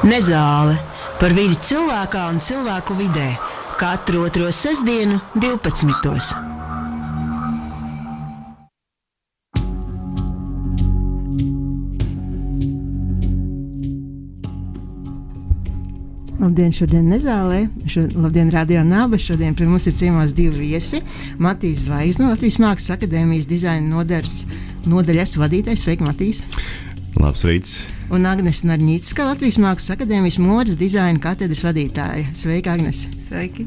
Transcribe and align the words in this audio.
Nezāle 0.00 0.78
par 1.20 1.34
vidi 1.36 1.58
cilvēkā 1.60 2.22
un 2.32 2.38
cilvēku 2.40 2.94
vidē 2.96 3.34
katru 3.76 4.22
otro 4.24 4.46
sestdienu, 4.48 5.18
12. 5.36 6.38
Labdien, 16.40 16.72
šodien 16.72 17.04
nezālē. 17.12 17.66
Šo, 17.84 18.06
labdien, 18.16 18.48
radio 18.48 18.80
nāba. 18.80 19.20
Šodien 19.20 19.52
pie 19.52 19.68
mums 19.68 19.84
ir 19.90 19.98
ciemos 20.00 20.32
divi 20.32 20.64
viesi. 20.64 21.02
Matīs 21.36 21.84
Zvaigznes, 21.84 22.32
Latvijas 22.32 22.56
Mākslas 22.64 22.96
akadēmijas 22.96 23.44
dizaina 23.52 24.06
nodaļas 24.88 25.36
vadītājs. 25.44 25.84
Sveiki, 25.84 26.08
Matīs! 26.08 26.40
Labs 27.20 27.42
rīts! 27.44 27.72
Un 28.10 28.24
Agnēs 28.26 28.62
Narņītiska, 28.64 29.26
Latvijas 29.28 29.58
Mākslas 29.60 29.92
akadēmijas 29.92 30.38
modes 30.40 30.78
dizaina 30.80 31.20
katedras 31.20 31.60
vadītāja. 31.66 32.30
Sveika, 32.36 32.72
Agnēs! 32.74 33.02
Sveiki! 33.22 33.66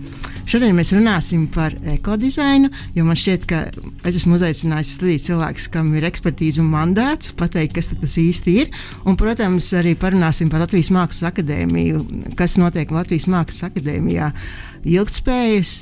Šodien 0.49 0.73
mēs 0.75 0.89
runāsim 0.95 1.45
par 1.53 1.75
ekodizainu, 1.94 2.71
jo 2.97 3.05
man 3.05 3.20
šķiet, 3.20 3.45
ka 3.47 3.61
es 4.09 4.17
esmu 4.17 4.39
uzaicinājis 4.39 4.95
studiju 4.97 5.23
cilvēkus, 5.27 5.70
kam 5.75 5.94
ir 5.94 6.09
ekspertīze 6.09 6.63
un 6.63 6.73
mandāts 6.73 7.31
pateikt, 7.39 7.77
kas 7.77 7.91
tas 7.94 8.17
īsti 8.20 8.58
ir. 8.63 8.73
Un, 9.05 9.20
protams, 9.21 9.70
arī 9.77 9.94
parunāsim 10.02 10.49
par 10.52 10.66
Latvijas 10.66 10.89
Mākslas 10.95 11.30
akadēmiju, 11.30 12.03
kas 12.39 12.58
notiek 12.61 12.91
Latvijas 12.95 13.30
Mākslas 13.31 13.70
akadēmijā, 13.70 14.33
ilgspējas 14.97 15.75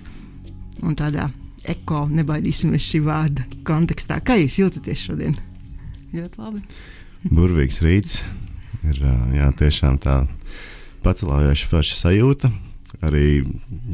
un 0.83 0.99
tādā 0.99 1.31
eko, 1.71 2.03
nebaidīsimies 2.11 2.91
šī 2.91 3.05
vārda 3.07 3.47
kontekstā. 3.67 4.19
Kā 4.25 4.37
jūs 4.43 4.59
jūtaties 4.59 5.07
šodien? 5.07 5.39
Ļoti 6.11 6.41
labi. 6.41 6.65
Burvīgs 7.27 7.81
rīts. 7.85 8.21
Ir 8.87 8.97
jā, 9.35 9.47
tiešām 9.59 9.99
tā 10.01 10.23
pacelājoša 11.05 11.69
forša 11.69 11.99
sajūta. 11.99 12.49
Arī 13.05 13.43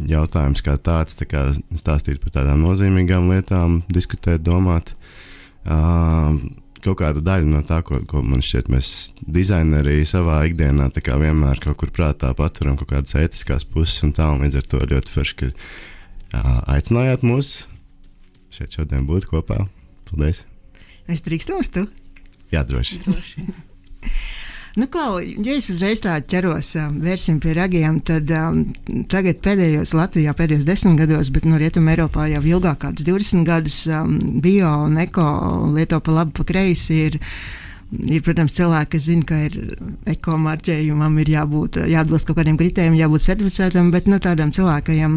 jautājums 0.09 0.63
kā 0.65 0.75
tāds, 0.83 1.15
tā 1.19 1.27
kā 1.29 1.43
stāstīt 1.79 2.21
par 2.23 2.33
tādām 2.39 2.63
nozīmīgām 2.65 3.29
lietām, 3.31 3.81
diskutēt, 3.93 4.43
domāt. 4.47 4.93
Kaut 5.67 6.99
kāda 7.01 7.23
daļa 7.23 7.49
no 7.51 7.61
tā, 7.67 7.81
ko, 7.85 7.99
ko 8.07 8.23
man 8.23 8.43
šķiet, 8.43 8.71
mēs 8.71 8.89
dizaineri 9.21 10.01
savā 10.07 10.41
ikdienā 10.47 10.89
vienmēr 10.95 11.61
kaut 11.63 11.79
kur 11.81 11.91
prātā 11.91 12.31
paturam, 12.37 12.77
kaut 12.79 12.91
kādas 12.93 13.15
etiskās 13.19 13.67
puses 13.67 14.03
un 14.07 14.15
tā, 14.15 14.29
un 14.31 14.43
līdz 14.45 14.61
ar 14.61 14.67
to 14.71 14.83
ļoti 14.93 15.13
forši, 15.13 15.37
ka 15.41 16.43
aicinājāt 16.77 17.27
mūs 17.27 17.55
šeit 18.55 18.75
šodien 18.77 19.07
būt 19.07 19.27
kopā. 19.29 19.65
Paldies! 20.07 20.45
Es 21.11 21.23
drīkstu 21.23 21.59
uz 21.59 21.71
to? 21.71 21.87
Jā, 22.53 22.63
droši. 22.67 23.01
droši. 23.05 23.47
Nu, 24.77 24.85
Klau, 24.93 25.17
ja 25.17 25.55
es 25.57 25.71
uzreiz 25.73 26.03
tādu 26.03 26.27
ķeros, 26.29 26.67
um, 26.77 26.99
vērsim 27.01 27.39
pie 27.41 27.55
ragiem, 27.57 27.95
tad 28.05 28.29
um, 28.37 28.59
tagad 29.09 29.39
pēdējos 29.41 29.95
Latvijā, 29.97 30.35
pēdējos 30.37 30.67
desmit 30.67 30.99
gados, 30.99 31.31
bet 31.33 31.47
no 31.49 31.57
Rietumē 31.57 31.95
Eiropā 31.95 32.27
jau 32.29 32.43
ilgāk, 32.45 32.83
kādus 32.83 33.07
20 33.07 33.47
gadus, 33.47 33.79
um, 33.89 34.19
bio 34.43 34.75
un 34.83 34.99
eko 35.01 35.25
lieto 35.73 35.97
pa 36.05 36.19
labi, 36.19 36.35
pa 36.37 36.45
kreisi 36.53 36.99
ir. 37.07 37.17
Ir, 37.87 38.19
protams, 38.19 38.51
cilvēki, 38.51 38.89
kas 38.97 39.05
zina, 39.05 39.23
ka 39.23 39.37
ir 39.47 39.53
ekomarķējumam, 40.11 41.13
ir 41.23 41.29
jābūt, 41.31 41.77
jāatbilst 41.87 42.27
kaut 42.27 42.35
kādiem 42.41 42.57
kritērijiem, 42.59 42.97
jābūt 42.99 43.23
certificētam, 43.23 43.93
bet 43.93 44.09
no 44.11 44.19
tādam 44.19 44.51
cilvēkam 44.51 45.15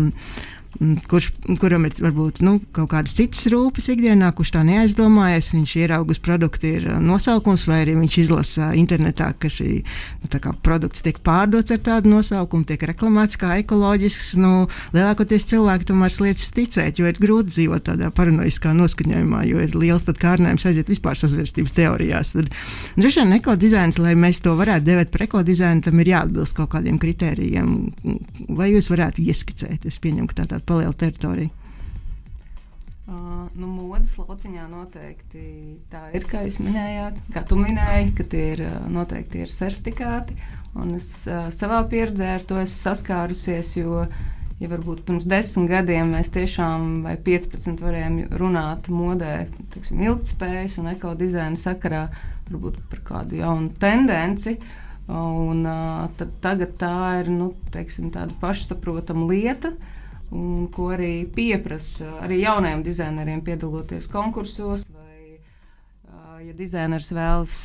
kurš, 1.10 1.30
kuram 1.60 1.84
ir 1.88 1.94
varbūt 2.00 2.40
nu, 2.46 2.58
kaut 2.74 2.90
kādas 2.92 3.14
citas 3.18 3.42
rūpes 3.50 3.88
ikdienā, 3.92 4.30
kurš 4.36 4.52
tā 4.54 4.62
neaizdomājas. 4.66 5.50
Viņš 5.56 5.74
ieraugus 5.82 6.20
produktu 6.22 6.70
ir 6.70 6.86
uh, 6.88 6.98
nosaukums, 7.02 7.66
vai 7.68 7.82
arī 7.84 7.96
viņš 7.98 8.18
izlasa 8.22 8.70
internetā, 8.78 9.32
ka 9.40 9.50
šī 9.52 9.80
nu, 9.82 10.54
produkts 10.64 11.04
tiek 11.04 11.18
pārdots 11.26 11.74
ar 11.74 11.82
tādu 11.84 12.12
nosaukumu, 12.14 12.66
tiek 12.68 12.84
reklamēts 12.92 13.40
kā 13.40 13.56
ekoloģisks. 13.64 14.32
Nu, 14.40 14.68
lielākoties 14.94 15.48
cilvēki 15.50 15.90
tomēr 15.90 16.14
lietas 16.24 16.52
ticēt, 16.54 17.00
jo 17.00 17.10
ir 17.10 17.18
grūti 17.20 17.54
dzīvot 17.54 17.86
tādā 17.90 18.12
paranoiskā 18.14 18.72
noskaņojumā, 18.76 19.42
jo 19.50 19.66
ir 19.66 19.76
liels 19.76 20.06
kārdinājums 20.10 20.64
aiziet 20.66 20.88
vispār 20.90 21.18
sazvērstības 21.18 21.74
teorijās. 21.76 22.32
Tad 22.34 22.48
droši 22.96 23.22
vien 23.22 23.36
ekodizains, 23.36 24.00
lai 24.02 24.16
mēs 24.18 24.42
to 24.44 24.54
varētu 24.58 24.86
devēt 24.86 25.12
par 25.14 25.26
ekodizainu, 25.26 25.84
tam 25.86 26.00
ir 26.02 26.12
jāatbilst 26.14 26.56
kaut 26.56 26.72
kādiem 26.74 26.98
kritērijiem. 27.00 27.76
Vai 28.58 28.72
jūs 28.72 28.90
varētu 28.90 29.22
ieskicēt? 29.26 29.86
Es 29.86 30.00
pieņemu, 30.02 30.30
ka 30.30 30.42
tā 30.42 30.48
tā 30.50 30.59
tāda 30.60 30.66
paliela 30.66 30.92
teritorija? 30.92 31.50
Uh, 33.10 33.48
nu, 33.58 33.66
modes 33.66 34.12
lauciņā 34.18 34.68
noteikti 34.70 35.78
tā 35.90 36.12
ir, 36.14 36.24
kā 36.30 36.44
jūs 36.44 36.60
minējāt, 36.62 37.16
kā 37.34 37.42
tu 37.42 37.56
minēji, 37.58 38.12
ka 38.14 38.24
tie 38.30 38.44
ir 38.54 38.62
noteikti 38.88 39.42
ir 39.42 39.50
certifikāti. 39.50 40.36
Un 40.78 40.94
es 40.94 41.26
uh, 41.26 41.48
savā 41.50 41.80
pieredzē 41.90 42.36
ar 42.36 42.44
to 42.46 42.60
esmu 42.60 42.78
saskārusies, 42.78 43.72
jo, 43.80 44.04
ja 44.60 44.70
varbūt 44.70 45.02
pirms 45.08 45.26
desmit 45.26 45.72
gadiem 45.72 46.14
mēs 46.14 46.30
tiešām 46.30 47.02
vai 47.02 47.16
15 47.18 47.82
varējām 47.82 48.20
runāt 48.38 48.86
modē, 48.94 49.48
teiksim, 49.74 50.04
ilgspējas 50.06 50.78
un 50.78 50.92
ekodizaina 50.94 51.58
sakarā, 51.58 52.06
varbūt 52.52 52.78
par 52.92 53.02
kādu 53.10 53.42
jaunu 53.42 53.74
tendenci. 53.82 54.60
Un, 55.10 55.64
uh, 55.66 56.26
tagad 56.44 56.78
tā 56.78 56.96
ir 57.24 57.32
nu, 57.34 57.56
teiksim, 57.74 58.12
tāda 58.14 58.36
pašsaprotama 58.38 59.26
lieta. 59.32 59.74
Uh, 59.74 59.96
un 60.30 60.68
ko 60.70 60.90
arī 60.94 61.26
pieprasa 61.34 62.12
arī 62.24 62.40
jaunajiem 62.44 62.84
dizaineriem 62.86 63.42
piedaloties 63.46 64.06
konkursos. 64.10 64.86
Vai, 64.94 65.40
ja 66.46 66.54
dizainers 66.56 67.10
vēlas 67.14 67.56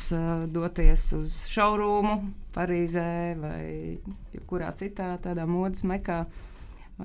doties 0.52 1.06
uz 1.16 1.38
šaurumu 1.50 2.18
Parīzē 2.56 3.36
vai 3.36 3.98
jebkurā 4.32 4.72
citā 4.78 5.12
tādā 5.22 5.44
modes 5.46 5.84
mekā, 5.84 6.24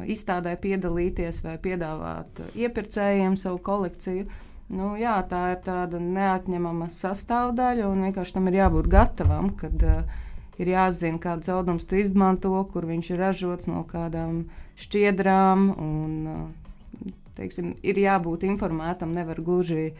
izstādē 0.07 0.55
piedalīties 0.63 1.41
vai 1.44 1.57
piedāvāt 1.59 2.39
iepirkējiem 2.55 3.35
savu 3.38 3.59
kolekciju. 3.66 4.29
Nu, 4.71 4.94
jā, 4.95 5.17
tā 5.27 5.41
ir 5.51 5.57
tāda 5.66 6.00
neatņemama 6.00 6.88
sastāvdaļa, 6.95 7.89
un 7.91 8.05
vienkārši 8.07 8.38
tam 8.38 8.47
ir 8.47 8.61
jābūt 8.61 8.88
gatavam, 8.88 9.50
kad 9.59 9.83
uh, 9.83 10.21
ir 10.55 10.71
jāzina, 10.71 11.19
kādus 11.19 11.51
audumus 11.51 11.89
tu 11.89 12.00
izmanto, 12.00 12.53
kur 12.71 12.88
viņš 12.88 13.09
ir 13.11 13.19
ražots, 13.19 13.67
no 13.67 13.83
kādām 13.89 14.45
uh, 14.45 14.70
šķiedrām. 14.86 15.69
Un, 15.81 16.18
uh, 16.31 17.12
teiksim, 17.42 17.75
ir 17.86 18.00
jābūt 18.02 18.46
informētam, 18.47 19.14
nevar 19.16 19.42
gluži 19.44 19.92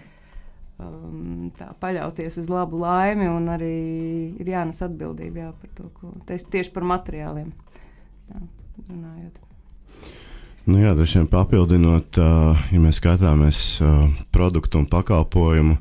um, 0.81 1.52
paļauties 1.81 2.40
uz 2.42 2.50
labu 2.52 2.81
laimi, 2.81 3.30
un 3.31 3.50
arī 3.53 3.75
ir 4.42 4.52
jānes 4.53 4.81
atbildība 4.86 5.46
jā, 5.46 5.52
par 5.62 5.75
to, 5.78 5.90
ko 6.00 6.14
tieši, 6.30 6.50
tieši 6.58 6.75
par 6.75 6.88
materiāliem. 6.96 7.53
Jā, 8.31 8.44
runājot. 8.90 9.40
Nu 10.69 10.78
jā, 10.78 10.92
droši 10.94 11.22
vien 11.22 11.31
papildinot, 11.31 12.19
uh, 12.22 12.68
ja 12.69 12.81
mēs 12.84 13.02
skatāmies 13.02 13.63
uh, 13.81 14.03
produktu 14.34 14.78
un 14.84 14.86
pakalpojumu 14.90 15.80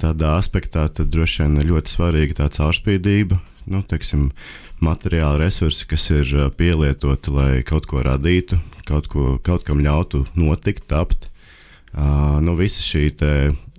tādā 0.00 0.36
aspektā, 0.38 0.86
tad 0.92 1.12
droši 1.12 1.44
vien 1.44 1.60
ir 1.60 1.68
ļoti 1.74 1.92
svarīga 1.92 2.40
tā 2.40 2.48
caurspīdība. 2.56 3.36
Nu, 3.66 3.82
teiksim, 3.84 4.30
uh, 4.30 4.65
materiāli 4.82 5.40
resursi, 5.44 5.86
kas 5.88 6.08
ir 6.12 6.32
pielietoti, 6.56 7.32
lai 7.32 7.50
kaut 7.66 7.88
ko 7.88 8.02
radītu, 8.04 8.58
kaut, 8.88 9.08
ko, 9.12 9.36
kaut 9.44 9.64
kam 9.66 9.80
ļautu 9.84 10.26
notikt, 10.36 10.86
tapt. 10.90 11.30
Uh, 11.96 12.36
nu, 12.44 12.52
visa 12.58 12.82
šī 12.84 13.06
te, 13.16 13.32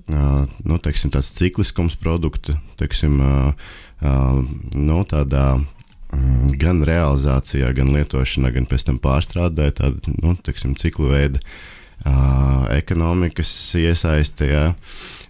uh, 0.10 0.56
nu, 0.66 0.78
teiksim, 0.82 1.14
cikliskums 1.14 1.98
produkta, 2.02 2.56
teiksim, 2.80 3.20
uh, 3.22 3.68
uh, 4.02 4.40
nu, 4.74 5.02
tādā 5.06 5.46
um, 5.60 6.48
gan 6.58 6.82
realizācijā, 6.88 7.70
gan 7.78 7.94
lietošanā, 7.94 8.56
gan 8.56 8.66
pēc 8.70 8.88
tam 8.90 8.98
pārstrādē, 9.04 9.70
tāda 9.78 10.16
nu, 10.18 10.34
teiksim, 10.42 10.74
ciklu 10.82 11.12
veida 11.14 11.44
uh, 11.44 12.66
ekonomikas 12.74 13.54
iesaistē. 13.78 14.50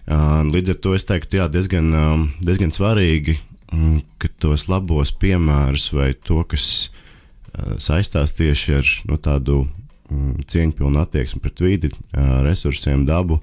Uh, 0.08 0.40
līdz 0.48 0.72
ar 0.72 0.80
to 0.80 0.96
es 0.96 1.04
teiktu, 1.04 1.42
jā, 1.42 1.50
diezgan, 1.52 1.92
um, 1.92 2.26
diezgan 2.40 2.72
svarīgi 2.72 3.36
ka 4.18 4.27
tos 4.42 4.68
labos 4.70 5.12
piemērus 5.14 5.88
vai 5.94 6.12
to, 6.14 6.42
kas 6.48 6.68
uh, 6.88 7.76
saistās 7.82 8.34
tieši 8.38 8.76
ar 8.78 8.92
nu, 9.10 9.18
tādu 9.22 9.62
mm, 10.10 10.46
cieņpilnu 10.50 11.02
attieksmi 11.02 11.42
pret 11.44 11.64
vidi, 11.64 11.92
uh, 11.92 12.40
resursiem, 12.46 13.04
dabu, 13.08 13.40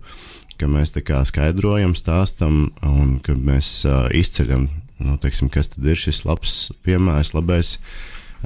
ka 0.60 0.70
mēs 0.72 0.96
skaidrojam, 0.96 1.96
stāstam 1.98 2.70
un 2.86 3.18
ka 3.24 3.36
mēs 3.36 3.84
uh, 3.88 4.08
izceļam, 4.16 4.70
nu, 5.04 5.18
teiksim, 5.22 5.52
kas 5.52 5.74
tad 5.74 5.86
ir 5.86 6.00
šis 6.00 6.24
labs 6.28 6.56
piemērs, 6.88 7.36
labais, 7.36 7.76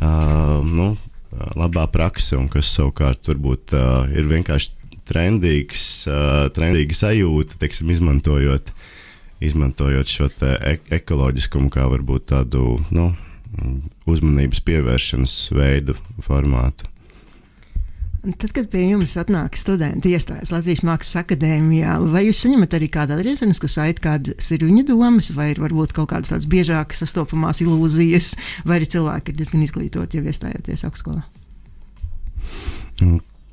uh, 0.01 0.59
nu, 0.65 0.95
labā 1.53 1.85
prakse, 1.93 2.33
un 2.37 2.49
kas 2.49 2.71
savukārt 2.73 3.29
varbūt 3.29 3.75
uh, 3.77 4.07
ir 4.09 4.25
vienkārši 4.31 4.73
trendīgs, 5.09 5.83
uh, 6.09 6.47
trendīga 6.53 6.97
sajūta, 6.97 7.57
teiksim, 7.61 7.93
izmantojot 7.93 8.73
uh, 8.73 8.87
izmantojot 9.43 10.11
šo 10.11 10.29
ek 10.43 10.91
ekoloģiskumu 10.99 11.71
kā 11.73 11.87
varbūt 11.89 12.29
tādu 12.33 12.77
nu, 12.95 13.09
uzmanības 14.09 14.61
pievēršanas 14.67 15.35
veidu, 15.55 15.95
formātu. 16.25 16.89
Tad, 18.19 18.51
kad 18.51 18.65
pie 18.67 18.81
jums 18.89 19.13
atnāk 19.15 19.55
studenti, 19.55 20.11
iestājas 20.11 20.51
Latvijas 20.51 20.81
Mākslas 20.83 21.21
akadēmijā, 21.21 21.93
vai 22.11 22.25
jūs 22.25 22.41
saņemat 22.43 22.73
arī 22.75 22.89
kādu 22.91 23.15
atgriezenisku 23.15 23.69
saiti, 23.71 24.03
kādas 24.03 24.49
ir 24.51 24.65
viņa 24.67 24.83
domas, 24.89 25.29
vai 25.37 25.53
ir 25.53 25.61
varbūt 25.63 25.95
kaut 25.95 26.09
kādas 26.11 26.33
tādas 26.33 26.49
biežākas 26.51 26.99
sastopamās 27.05 27.63
ilūzijas, 27.63 28.33
vai 28.67 28.81
arī 28.81 28.89
cilvēki 28.91 29.31
ir 29.31 29.39
diezgan 29.39 29.63
izglītoti 29.63 30.19
jau 30.19 30.25
iestājoties 30.27 30.83
augstskolā? 30.89 31.23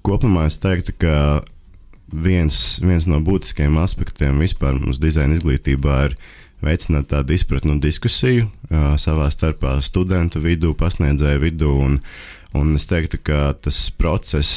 Kopumā 0.07 0.49
es 0.51 0.59
teiktu, 0.59 0.97
ka 0.99 1.15
viens, 2.13 2.79
viens 2.83 3.09
no 3.11 3.21
būtiskajiem 3.25 3.79
aspektiem 3.83 4.41
vispār 4.43 4.79
mūsu 4.81 5.03
dizaina 5.03 5.39
izglītībā 5.39 5.99
ir 6.09 6.17
veicināt 6.65 7.11
tādu 7.13 7.37
izpratnu 7.37 7.75
un 7.77 7.83
diskusiju 7.83 8.47
uh, 8.47 8.95
savā 9.01 9.29
starpā 9.33 9.77
studentu 9.85 10.41
vidū, 10.41 10.73
pasniedzēju 10.79 11.43
vidū. 11.43 11.75
Un, 11.85 12.01
Un 12.57 12.77
es 12.77 12.87
teiktu, 12.89 13.21
ka 13.27 13.55
tas 13.61 13.79
process, 13.99 14.51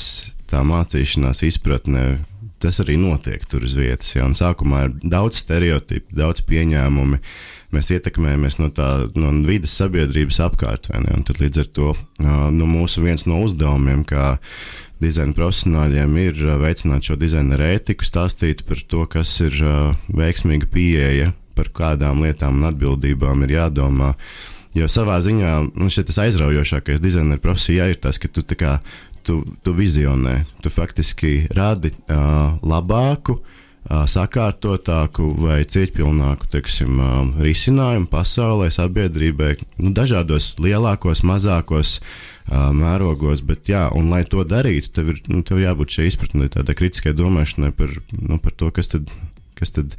tā 0.50 0.62
mācīšanās 0.66 1.44
izpratne, 1.48 2.22
tas 2.64 2.80
arī 2.84 2.98
notiek 3.00 3.44
tur 3.50 3.66
uz 3.68 3.76
vietas. 3.80 4.14
Ja? 4.16 4.28
Sākumā 4.36 4.88
ir 4.88 4.98
daudz 5.04 5.42
stereotipu, 5.44 6.12
daudz 6.16 6.44
pieņēmumu. 6.48 7.20
Mēs 7.76 7.92
ietekmējamies 7.94 8.58
no, 8.58 8.72
tā, 8.74 8.90
no 9.14 9.32
vidas 9.46 9.76
sabiedrības 9.78 10.40
apkārt. 10.48 10.90
Tad 10.90 11.42
līdz 11.42 11.62
ar 11.62 11.68
to 11.78 11.92
nu, 12.24 12.70
mūsu 12.70 13.04
viens 13.04 13.28
no 13.30 13.44
uzdevumiem, 13.46 14.02
kā 14.10 14.38
dizaina 15.04 15.36
profesionāļiem, 15.36 16.16
ir 16.22 16.40
veicināt 16.62 17.08
šo 17.08 17.18
dizaina 17.20 17.60
ētiku, 17.70 18.08
stāstīt 18.08 18.66
par 18.68 18.82
to, 18.92 19.06
kas 19.10 19.32
ir 19.46 19.56
veiksmīga 20.12 20.70
pieeja, 20.72 21.34
par 21.58 21.72
kādām 21.76 22.24
lietām 22.26 22.60
un 22.60 22.70
atbildībām 22.72 23.46
ir 23.48 23.56
jādomā. 23.58 24.14
Jo 24.78 24.88
savā 24.92 25.18
ziņā 25.26 25.54
šķiet, 25.82 26.12
tas 26.12 26.20
aizraujošākais 26.28 27.02
dizaineru 27.02 27.42
profesijā 27.42 27.90
ir 27.90 27.98
tas, 28.04 28.20
ka 28.22 28.30
tu, 28.32 28.44
kā, 28.60 28.78
tu, 29.26 29.42
tu 29.66 29.74
vizionē, 29.76 30.44
tu 30.62 30.72
faktiski 30.72 31.48
radi 31.58 31.96
uh, 31.96 32.60
labāku, 32.62 33.40
uh, 33.40 33.56
sakārtotāku 33.90 35.32
vai 35.42 35.64
cieņpilnāku 35.66 36.50
teiksim, 36.54 37.00
risinājumu 37.42 38.10
pasaulē, 38.12 38.70
sabiedrībai, 38.74 39.56
nu, 39.82 39.94
dažādos 39.98 40.54
lielākos, 40.62 41.24
mazākos 41.26 41.98
mērogos. 42.50 43.42
Bet, 43.46 43.72
jā, 43.72 43.88
un, 43.98 44.12
lai 44.14 44.22
to 44.30 44.46
darītu, 44.46 44.94
tev 44.94 45.16
ir 45.16 45.24
nu, 45.32 45.42
tev 45.46 45.62
jābūt 45.64 45.98
šai 45.98 46.08
izpratnē, 46.12 46.52
tādai 46.54 46.78
kritiskai 46.78 47.16
domāšanai 47.18 47.74
par, 47.78 47.98
nu, 48.14 48.38
par 48.44 48.56
to, 48.58 48.70
kas 48.76 48.94
tad 48.94 49.10
ir 49.10 49.28
kas 49.60 49.74
tad 49.76 49.96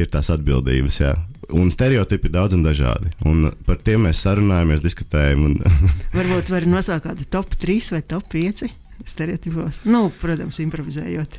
ir 0.00 0.10
tās 0.12 0.30
atbildības. 0.32 1.00
Jā. 1.02 1.12
Un 1.52 1.72
stereotipi 1.74 2.30
ir 2.30 2.36
daudz 2.36 2.56
un 2.56 2.64
dažādi. 2.64 3.12
Un 3.28 3.50
par 3.66 3.80
tiem 3.84 4.06
mēs 4.06 4.22
sarunājamies, 4.24 4.80
diskutējam. 4.84 5.48
Un 5.50 5.58
Varbūt 6.16 6.52
var 6.54 6.68
nosaukt 6.70 7.08
kādu 7.08 7.28
top 7.32 7.56
3 7.60 7.92
vai 7.96 8.02
top 8.14 8.28
5 8.32 8.64
stereotipos. 9.08 9.82
Nu, 9.88 10.06
protams, 10.22 10.60
improvizējot. 10.62 11.38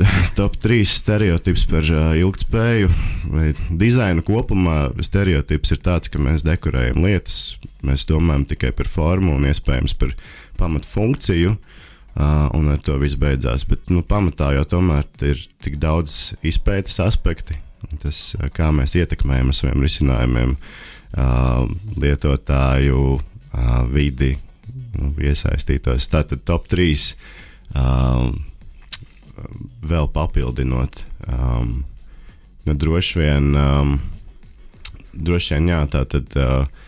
Top 0.38 0.56
3 0.62 0.86
stereotips 0.88 1.66
par 1.68 1.86
ilgspēju 2.16 2.90
vai 3.32 3.50
dizainu 3.82 4.24
kopumā. 4.26 4.78
Stereotips 5.04 5.74
ir 5.74 5.82
tāds, 5.84 6.12
ka 6.12 6.22
mēs 6.22 6.46
dekorējam 6.46 7.04
lietas, 7.04 7.58
mēs 7.86 8.06
domājam 8.08 8.46
tikai 8.54 8.72
par 8.76 8.88
formu 8.88 9.36
un 9.36 9.48
iespējams 9.50 9.96
par 10.00 10.16
pamatfunkciju. 10.60 11.56
Uh, 11.56 11.80
Uh, 12.10 12.48
un 12.58 12.66
ar 12.68 12.80
to 12.82 12.96
viss 12.98 13.14
beidzās. 13.14 13.62
Bet 13.70 13.86
nu, 13.92 14.02
pamatā 14.02 14.50
jau 14.56 14.64
tomēr 14.66 15.06
ir 15.22 15.44
tik 15.62 15.76
daudz 15.78 16.32
izpētes 16.42 16.98
aspekti, 17.04 17.54
tas, 18.02 18.32
kā 18.56 18.72
mēs 18.74 18.96
ietekmējam 18.98 19.52
ar 19.52 19.56
saviem 19.56 19.84
risinājumiem 19.86 20.56
lietotāju 22.02 23.04
vidi, 23.94 24.32
nu, 24.98 25.12
iesaistītos. 25.22 26.10
Tātad 26.10 26.42
top 26.46 26.66
3 26.70 27.06
um, 27.78 28.34
vēl 29.86 30.10
papildinot. 30.14 31.04
Um, 31.26 31.80
nu, 32.66 32.74
droši 32.74 33.20
vien, 33.20 33.50
um, 33.56 33.96
droši 35.12 35.56
vien 35.56 35.74
jā, 35.74 35.82
tā 35.92 36.04
tad. 36.10 36.36
Uh, 36.36 36.86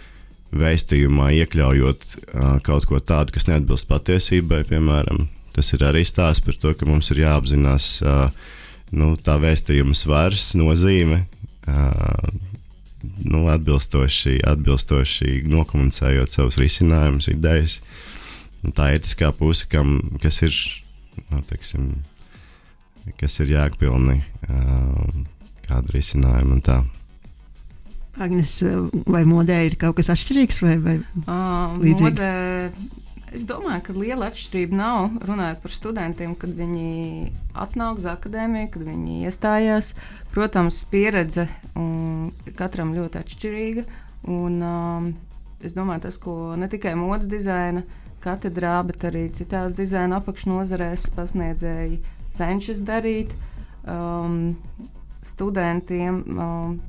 vēstījumā 0.53 1.31
iekļaujot 1.41 2.03
uh, 2.13 2.57
kaut 2.65 2.85
ko 2.89 3.01
tādu, 3.01 3.33
kas 3.33 3.49
neatbilst 3.49 3.89
patiesībai, 3.89 4.63
piemēram. 4.69 5.27
Tas 5.57 5.73
ir 5.77 5.85
arī 5.85 6.05
stāsts 6.09 6.45
par 6.45 6.57
to, 6.61 6.73
ka 6.77 6.89
mums 6.89 7.11
ir 7.13 7.23
jāapzinās 7.25 7.89
uh, 8.05 8.29
nu, 8.93 9.15
tā 9.17 9.39
vēstījuma 9.41 9.97
svars, 9.97 10.53
nozīme. 10.59 11.25
Uh, 11.69 12.29
nu, 13.25 13.47
atbilstoši, 13.53 14.39
atbilstoši 14.47 15.43
nokomunicējot 15.51 16.33
savus 16.33 16.61
risinājumus, 16.61 17.31
idejas. 17.33 17.81
Tā 18.77 18.93
etiskā 18.95 19.33
puse, 19.35 19.67
kam, 19.71 19.99
kas 20.23 20.43
ir, 20.47 20.57
nu, 21.33 21.43
teiksim, 21.49 21.95
kas 23.19 23.39
ir 23.43 23.55
jēgpilni, 23.57 24.19
uh, 24.49 25.23
kāda 25.67 25.95
risinājuma 25.95 26.59
un 26.59 26.65
tā. 26.65 26.81
Agnes, 28.21 28.59
vai 29.09 29.23
modē 29.25 29.63
ir 29.67 29.79
kaut 29.81 29.97
kas 29.99 30.11
atšķirīgs 30.13 30.61
vai, 30.63 30.75
vai 30.83 30.97
uh, 31.01 31.73
līdzīgs? 31.81 32.05
Modē, 32.11 32.33
es 33.33 33.47
domāju, 33.49 33.85
ka 33.87 33.95
liela 33.97 34.29
atšķirība 34.29 34.77
nav 34.77 35.17
runājot 35.25 35.63
par 35.65 35.73
studentiem, 35.73 36.35
kad 36.37 36.53
viņi 36.59 37.31
atnāk 37.65 38.03
uz 38.03 38.09
akadēmiju, 38.13 38.69
kad 38.75 38.85
viņi 38.85 39.19
iestājās. 39.31 39.95
Protams, 40.35 40.85
pieredze 40.93 41.49
um, 41.73 42.31
katram 42.59 42.93
ļoti 42.97 43.21
atšķirīga. 43.23 43.87
Un, 44.33 44.61
um, 44.61 45.11
es 45.65 45.75
domāju, 45.77 46.07
tas, 46.07 46.21
ko 46.21 46.53
ne 46.61 46.69
tikai 46.73 46.93
modes 47.01 47.31
dizaina 47.33 47.83
katedrā, 48.23 48.77
bet 48.87 49.09
arī 49.09 49.27
citās 49.35 49.75
dizaina 49.75 50.21
apakšnodarbēs 50.21 51.09
pasniedzēji 51.17 52.03
cenšas 52.37 52.83
darīt 52.87 53.33
um, 53.85 54.57
studentiem. 55.27 56.25
Um, 56.37 56.81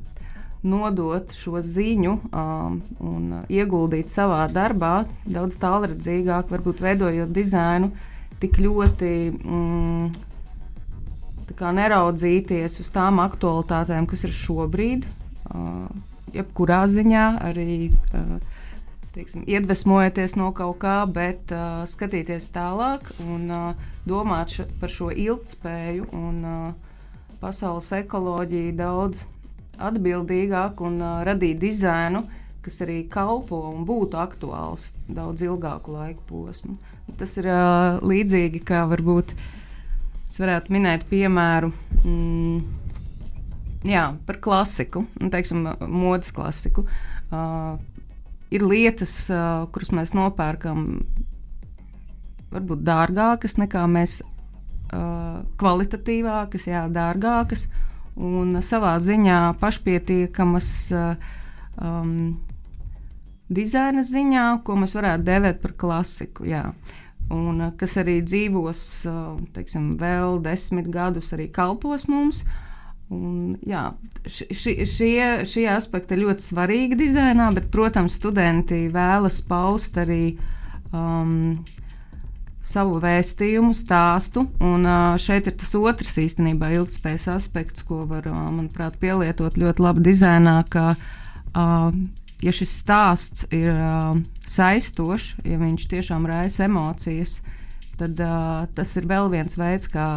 nodot 0.64 1.34
šo 1.36 1.60
ziņu 1.60 2.14
um, 2.32 2.78
un 3.04 3.24
ieguldīt 3.52 4.08
savā 4.08 4.46
darbā, 4.48 5.04
daudz 5.28 5.58
tālredzīgāk, 5.60 6.48
varbūt 6.54 6.80
veidojot 6.86 7.34
dizainu, 7.36 7.92
tik 8.40 8.62
ļoti 8.64 9.12
mm, 9.34 10.14
neraudzīties 11.80 12.80
uz 12.80 12.94
tām 12.96 13.20
aktualitātēm, 13.24 14.08
kas 14.08 14.24
ir 14.24 14.32
šobrīd, 14.40 15.04
uh, 15.52 15.92
jebkurā 16.34 16.86
ziņā 16.96 17.28
arī. 17.52 17.92
Uh, 18.16 18.53
teiksim, 19.14 19.44
iedvesmojoties 19.50 20.36
no 20.40 20.50
kaut 20.56 20.80
kā, 20.82 20.96
bet 21.10 21.52
uh, 21.54 21.84
skatīties 21.90 22.50
tālāk 22.56 23.10
un 23.24 23.46
uh, 23.54 23.84
domāt 24.10 24.56
š, 24.56 24.68
par 24.82 24.94
šo 24.94 25.12
ilgspēju 25.12 26.10
un 26.18 26.40
uh, 26.48 27.00
pasaules 27.42 27.92
ekoloģiju 28.00 28.76
daudz 28.80 29.24
atbildīgāk 29.84 30.82
un 30.86 31.00
uh, 31.02 31.22
radīt 31.28 31.62
dizainu, 31.62 32.26
kas 32.64 32.80
arī 32.86 33.02
kalpo 33.12 33.60
un 33.74 33.84
būtu 33.88 34.20
aktuāls 34.22 34.92
daudz 35.08 35.44
ilgāku 35.44 35.98
laiku 35.98 36.24
posmu. 36.30 36.78
Tas 37.20 37.36
ir 37.38 37.50
uh, 37.52 38.00
līdzīgi 38.02 38.64
kā 38.66 38.86
varbūt 38.90 39.36
es 40.30 40.40
varētu 40.42 40.74
minēt 40.74 41.04
piemēru. 41.12 41.70
Mm, 42.04 42.64
Jā, 43.84 44.14
par 44.24 44.38
klasiku, 44.40 45.02
nu, 45.20 45.28
teiksim, 45.28 45.66
modes 45.92 46.32
klasiku. 46.32 46.86
Uh, 47.28 47.76
ir 48.54 48.66
lietas, 48.68 49.16
uh, 49.34 49.66
kuras 49.74 49.90
mēs 49.96 50.14
nopērkam, 50.18 50.86
varbūt 52.54 52.84
dārgākas 52.86 53.58
nekā 53.62 53.88
mēs, 53.90 54.20
uh, 54.22 55.42
kvalitatīvākas, 55.62 56.70
jā, 56.70 56.86
dārgākas. 56.94 57.66
Uh, 57.68 57.90
un 58.20 58.58
savā 58.62 58.94
ziņā 59.02 59.56
pašpietiekamas 59.62 60.68
um, 60.94 62.12
dizaina 63.54 64.04
ziņā, 64.06 64.46
ko 64.66 64.78
mēs 64.80 64.94
varētu 64.98 65.26
dēvēt 65.30 65.64
par 65.64 65.74
klasiku. 65.78 66.46
Jā. 66.50 66.68
Un, 67.34 67.64
kas 67.80 67.96
arī 67.98 68.20
dzīvos 68.22 68.84
teiksim, 69.56 69.94
vēl 69.98 70.42
desmit 70.44 70.90
gadus, 70.94 71.32
arī 71.34 71.48
kalpos 71.54 72.06
mums. 72.12 72.44
Un, 73.12 73.58
jā, 73.68 73.92
ši, 74.26 74.86
šie, 74.88 75.28
šie 75.50 75.68
aspekti 75.74 76.16
ir 76.16 76.24
ļoti 76.24 76.46
svarīgi 76.48 76.98
dizainā, 76.98 77.50
bet, 77.56 77.68
protams, 77.74 78.16
studenti 78.18 78.88
vēlas 78.94 79.42
paust 79.46 80.00
arī 80.02 80.36
um, 80.96 81.60
savu 82.64 83.00
vēstījumu, 83.04 83.74
stāstu. 83.76 84.46
Un 84.64 84.88
šeit 85.22 85.50
ir 85.50 85.58
tas 85.60 85.74
otrs 85.78 86.16
īstenībā 86.24 86.72
ilgspējas 86.78 87.28
aspekts, 87.36 87.84
ko 87.88 88.04
var, 88.10 88.30
manuprāt, 88.32 88.98
pielietot 89.02 89.60
ļoti 89.60 89.84
labi 89.84 90.06
dizainā, 90.08 90.56
ka, 90.72 90.94
ja 91.54 92.56
šis 92.56 92.78
stāsts 92.84 93.50
ir 93.54 93.76
saistošs, 94.48 95.36
ja 95.44 95.60
viņš 95.60 95.90
tiešām 95.92 96.26
raisa 96.30 96.66
emocijas, 96.70 97.42
tad 98.00 98.18
tas 98.74 98.96
ir 98.98 99.12
vēl 99.12 99.30
viens 99.36 99.60
veids, 99.60 99.92
kā 99.92 100.08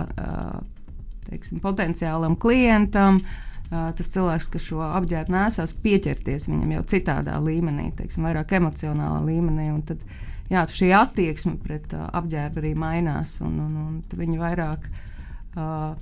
teiksim, 1.29 1.61
potenciālam 1.65 2.37
klientam. 2.41 3.21
Tas 3.67 4.13
cilvēks, 4.15 4.47
kas 4.53 4.63
šo 4.69 4.79
apģērbu 4.87 5.33
nesās, 5.35 5.73
pieķerties 5.83 6.47
viņam 6.47 6.77
jau 6.77 6.85
citādā 6.93 7.35
līmenī, 7.43 7.89
teiksim, 7.99 8.29
vairāk 8.29 8.55
emocionālā 8.61 9.25
līmenī. 9.27 9.67
Tad, 9.89 10.05
jā, 10.53 10.63
šī 10.71 10.93
attieksme 10.95 11.57
pret 11.65 11.91
apģērbu 11.97 12.63
arī 12.63 12.73
mainās, 12.79 13.41
un, 13.43 13.59
un, 13.65 13.75
un 13.83 14.21
viņi 14.23 14.39
vairāk 14.39 14.87
uh, 14.87 15.97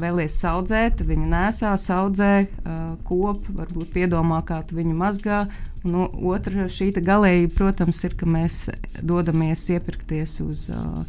vēlies 0.00 0.38
audzēt, 0.48 1.04
viņa 1.04 1.28
nesā, 1.34 1.74
audzē, 1.98 2.32
uh, 2.46 2.80
kop, 3.04 3.44
varbūt 3.52 3.92
piedomā, 3.98 4.40
kā 4.48 4.62
viņu 4.72 4.96
mazgā. 4.96 5.44
Un 5.84 5.96
no, 5.96 6.08
otra 6.32 6.68
šī 6.72 6.90
galēji, 7.04 7.52
protams, 7.56 8.00
ir, 8.08 8.16
ka 8.16 8.28
mēs 8.28 8.62
dodamies 9.04 9.68
iepirkties 9.76 10.40
uz 10.44 10.66
uh, 10.72 11.04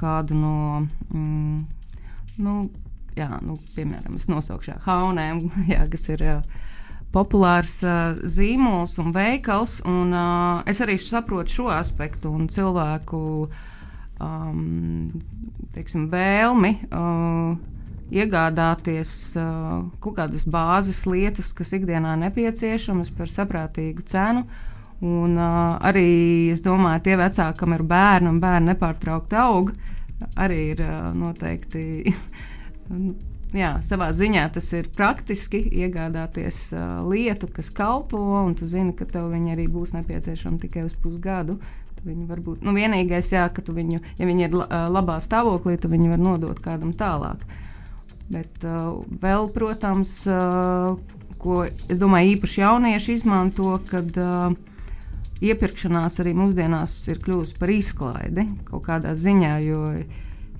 kādu 0.00 0.36
no. 0.36 0.86
Mm, 1.12 1.64
nu, 2.40 2.56
jā, 3.18 3.30
nu, 3.44 3.58
piemēram, 3.76 4.16
es 4.18 4.28
nosaukšu 4.30 4.80
Haunēm, 4.86 5.46
jā, 5.72 5.84
kas 5.92 6.08
ir 6.12 6.24
uh, 6.26 6.60
populārs 7.14 7.80
uh, 7.84 8.20
zīmols 8.24 8.98
un 9.02 9.14
veikals. 9.16 9.80
Un, 9.88 10.14
uh, 10.14 10.62
es 10.70 10.82
arī 10.84 10.98
saprotu 11.00 11.60
šo 11.60 11.68
aspektu 11.74 12.32
un 12.34 12.48
cilvēku 12.52 13.20
um, 14.20 15.10
teiksim, 15.74 16.08
vēlmi. 16.12 16.76
Uh, 16.90 17.58
Iegādāties 18.10 19.10
uh, 19.38 19.84
kaut 20.02 20.16
kādas 20.16 20.42
bāzes 20.42 21.04
lietas, 21.06 21.52
kas 21.54 21.70
ikdienā 21.76 22.16
nepieciešamas 22.18 23.12
par 23.14 23.30
saprātīgu 23.30 24.02
cenu. 24.10 24.42
Un, 25.00 25.36
uh, 25.38 25.78
arī 25.86 26.50
es 26.50 26.64
domāju, 26.64 27.04
tie 27.06 27.14
vecāki, 27.20 27.56
kam 27.62 27.76
ir 27.76 27.84
bērni 27.86 28.32
un 28.32 28.40
bērni 28.42 28.72
nepārtraukti 28.72 29.38
aug, 29.38 29.70
arī 30.36 30.60
ir 30.74 30.84
noteikti 31.16 31.84
jā, 33.56 33.74
savā 33.84 34.10
ziņā 34.14 34.46
tas 34.54 34.70
ir 34.76 34.88
praktiski 34.96 35.60
iegādāties 35.82 36.70
uh, 36.74 37.00
lietu, 37.08 37.48
kas 37.52 37.70
kalpo, 37.74 38.20
un 38.44 38.54
tu 38.58 38.68
zini, 38.70 38.94
ka 38.96 39.06
tev 39.08 39.30
viņa 39.32 39.54
arī 39.56 39.66
būs 39.70 39.94
nepieciešama 39.96 40.60
tikai 40.62 40.86
uz 40.86 40.96
pusgadu. 41.00 41.60
Viņu 42.00 42.30
varbūt, 42.30 42.62
nu, 42.64 42.72
vienīgais, 42.72 43.28
jā, 43.34 43.42
ka 43.52 43.60
tu 43.60 43.74
viņu, 43.76 43.98
ja 44.16 44.26
viņi 44.28 44.46
ir 44.46 44.54
labā 44.88 45.18
stāvoklī, 45.20 45.74
tu 45.76 45.90
viņu 45.92 46.14
var 46.14 46.22
nodot 46.22 46.62
kādam 46.64 46.94
tālāk. 46.96 47.42
Bet 48.32 48.64
uh, 48.64 49.02
vēl, 49.20 49.50
protams, 49.52 50.22
uh, 50.30 50.96
ko 51.42 51.64
es 51.66 52.00
domāju, 52.00 52.38
īpaši 52.38 52.62
jaunieši 52.62 53.18
izmanto, 53.18 53.74
kad 53.90 54.16
uh, 54.16 54.54
iepirkšanās 55.40 56.20
arī 56.20 56.34
mūsdienās 56.36 56.96
ir 57.08 57.20
kļuvusi 57.24 57.56
par 57.60 57.72
izklaidi 57.72 58.46
kaut 58.68 58.84
kādā 58.88 59.14
ziņā, 59.16 59.54
jo 59.64 59.80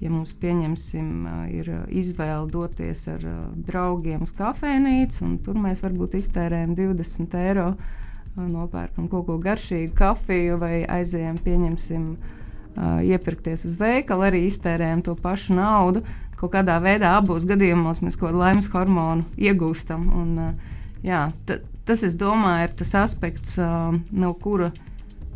ja 0.01 0.09
mums 0.09 0.33
pieņemsim, 0.41 1.09
ir 1.53 1.69
izvēle 1.93 2.49
doties 2.49 3.05
ar 3.13 3.25
draugiem 3.69 4.25
uz 4.25 4.33
kafejnīcu, 4.37 5.25
un 5.27 5.39
tur 5.45 5.61
mēs 5.61 5.83
varbūt 5.85 6.17
iztērējam 6.23 6.73
20 6.79 7.37
eiro, 7.43 7.75
nopērkam 8.41 9.11
kaut 9.13 9.27
ko 9.29 9.37
garšīgu, 9.43 9.93
kafiju 9.99 10.57
vai 10.63 10.75
aizējam, 10.89 11.37
pieņemsim, 11.45 12.07
iepirkties 13.05 13.67
uz 13.69 13.77
veikalu, 13.81 14.29
arī 14.31 14.45
iztērējam 14.49 15.05
to 15.05 15.17
pašu 15.21 15.59
naudu. 15.59 16.05
Kaut 16.41 16.55
kādā 16.55 16.79
veidā 16.81 17.13
abos 17.19 17.45
gadījumos 17.45 18.01
mēs 18.01 18.17
kaut 18.17 18.31
kādu 18.31 18.41
laimes 18.41 18.71
hormonu 18.73 19.27
iegūstam. 19.37 20.07
Un, 20.17 20.31
jā, 21.05 21.27
tas, 21.91 22.05
es 22.07 22.15
domāju, 22.19 22.69
ir 22.69 22.79
tas 22.79 22.95
aspekts, 23.03 23.59
no 23.59 24.33
kura 24.39 24.71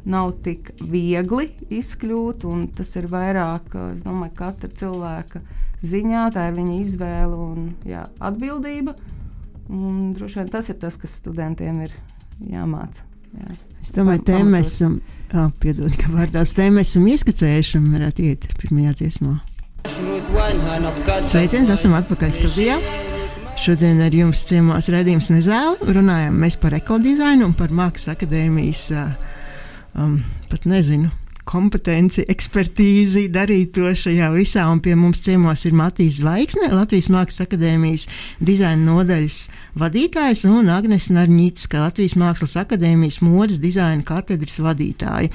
nav 0.05 0.35
tik 0.45 0.71
viegli 0.85 1.49
izkļūt, 1.73 2.45
un 2.49 2.67
tas 2.77 2.93
ir 3.01 3.09
vairāk, 3.11 3.75
es 3.95 4.05
domāju, 4.05 4.35
katra 4.39 4.71
cilvēka 4.81 5.43
ziņā, 5.85 6.29
tā 6.35 6.49
ir 6.51 6.59
viņa 6.59 6.77
izvēle 6.83 7.41
un 7.41 7.71
jā, 7.89 8.05
atbildība. 8.23 8.95
Un 9.73 10.13
droši 10.17 10.43
vien 10.43 10.51
tas 10.53 10.69
ir 10.69 10.77
tas, 10.81 10.99
kas 11.01 11.17
studentiem 11.23 11.81
ir 11.87 11.95
jāmāca. 12.53 13.07
Jā. 13.35 13.57
Es 13.81 13.93
domāju, 13.97 14.23
ka 14.29 14.43
mēs 14.45 14.75
esam, 14.77 14.99
oh, 15.33 15.49
piedod, 15.61 15.97
ka 16.01 16.13
vārdās 16.13 16.53
tēmā 16.57 16.85
esam 16.85 17.09
ieskicējuši 17.09 17.81
un 17.81 17.91
varētu 17.97 18.29
iet 18.29 18.47
pirmajā 18.61 18.95
dziesmā. 19.01 19.39
Sveiciens, 21.25 21.73
esam 21.73 21.97
atpakaļ 21.97 22.39
studijā. 22.39 22.79
Šodien 23.55 24.01
ar 24.03 24.15
jums 24.15 24.43
ciemos 24.49 24.89
redzījums 24.93 25.31
Nezēle. 25.31 25.93
Runājam 25.95 26.35
mēs 26.43 26.57
par 26.61 26.75
ekodizainu 26.77 27.47
un 27.49 27.55
par 27.57 27.71
Mākslas 27.75 28.17
akadēmijas 28.17 28.83
um, 29.95 30.19
pat 30.51 30.67
nezinu, 30.69 31.11
kompetenci, 31.49 32.25
ekspertīzi 32.31 33.27
darīt 33.33 33.75
to 33.77 33.91
šajā 33.97 34.31
visā. 34.35 34.65
Un 34.73 34.81
pie 34.85 34.95
mums 34.99 35.23
ciemos 35.25 35.65
ir 35.69 35.77
Matīs 35.77 36.19
Zvaigzne, 36.21 36.71
Latvijas 36.73 37.11
Mākslas 37.13 37.45
akadēmijas 37.45 38.07
dizaina 38.45 38.81
nodaļas 38.85 39.41
vadītājs, 39.81 40.45
un 40.49 40.73
Agnēs 40.73 41.11
Narņītiska, 41.13 41.85
Latvijas 41.85 42.17
Mākslas 42.21 42.57
akadēmijas 42.65 43.21
modes 43.25 43.61
dizaina 43.63 44.05
katedras 44.07 44.59
vadītāja. 44.65 45.31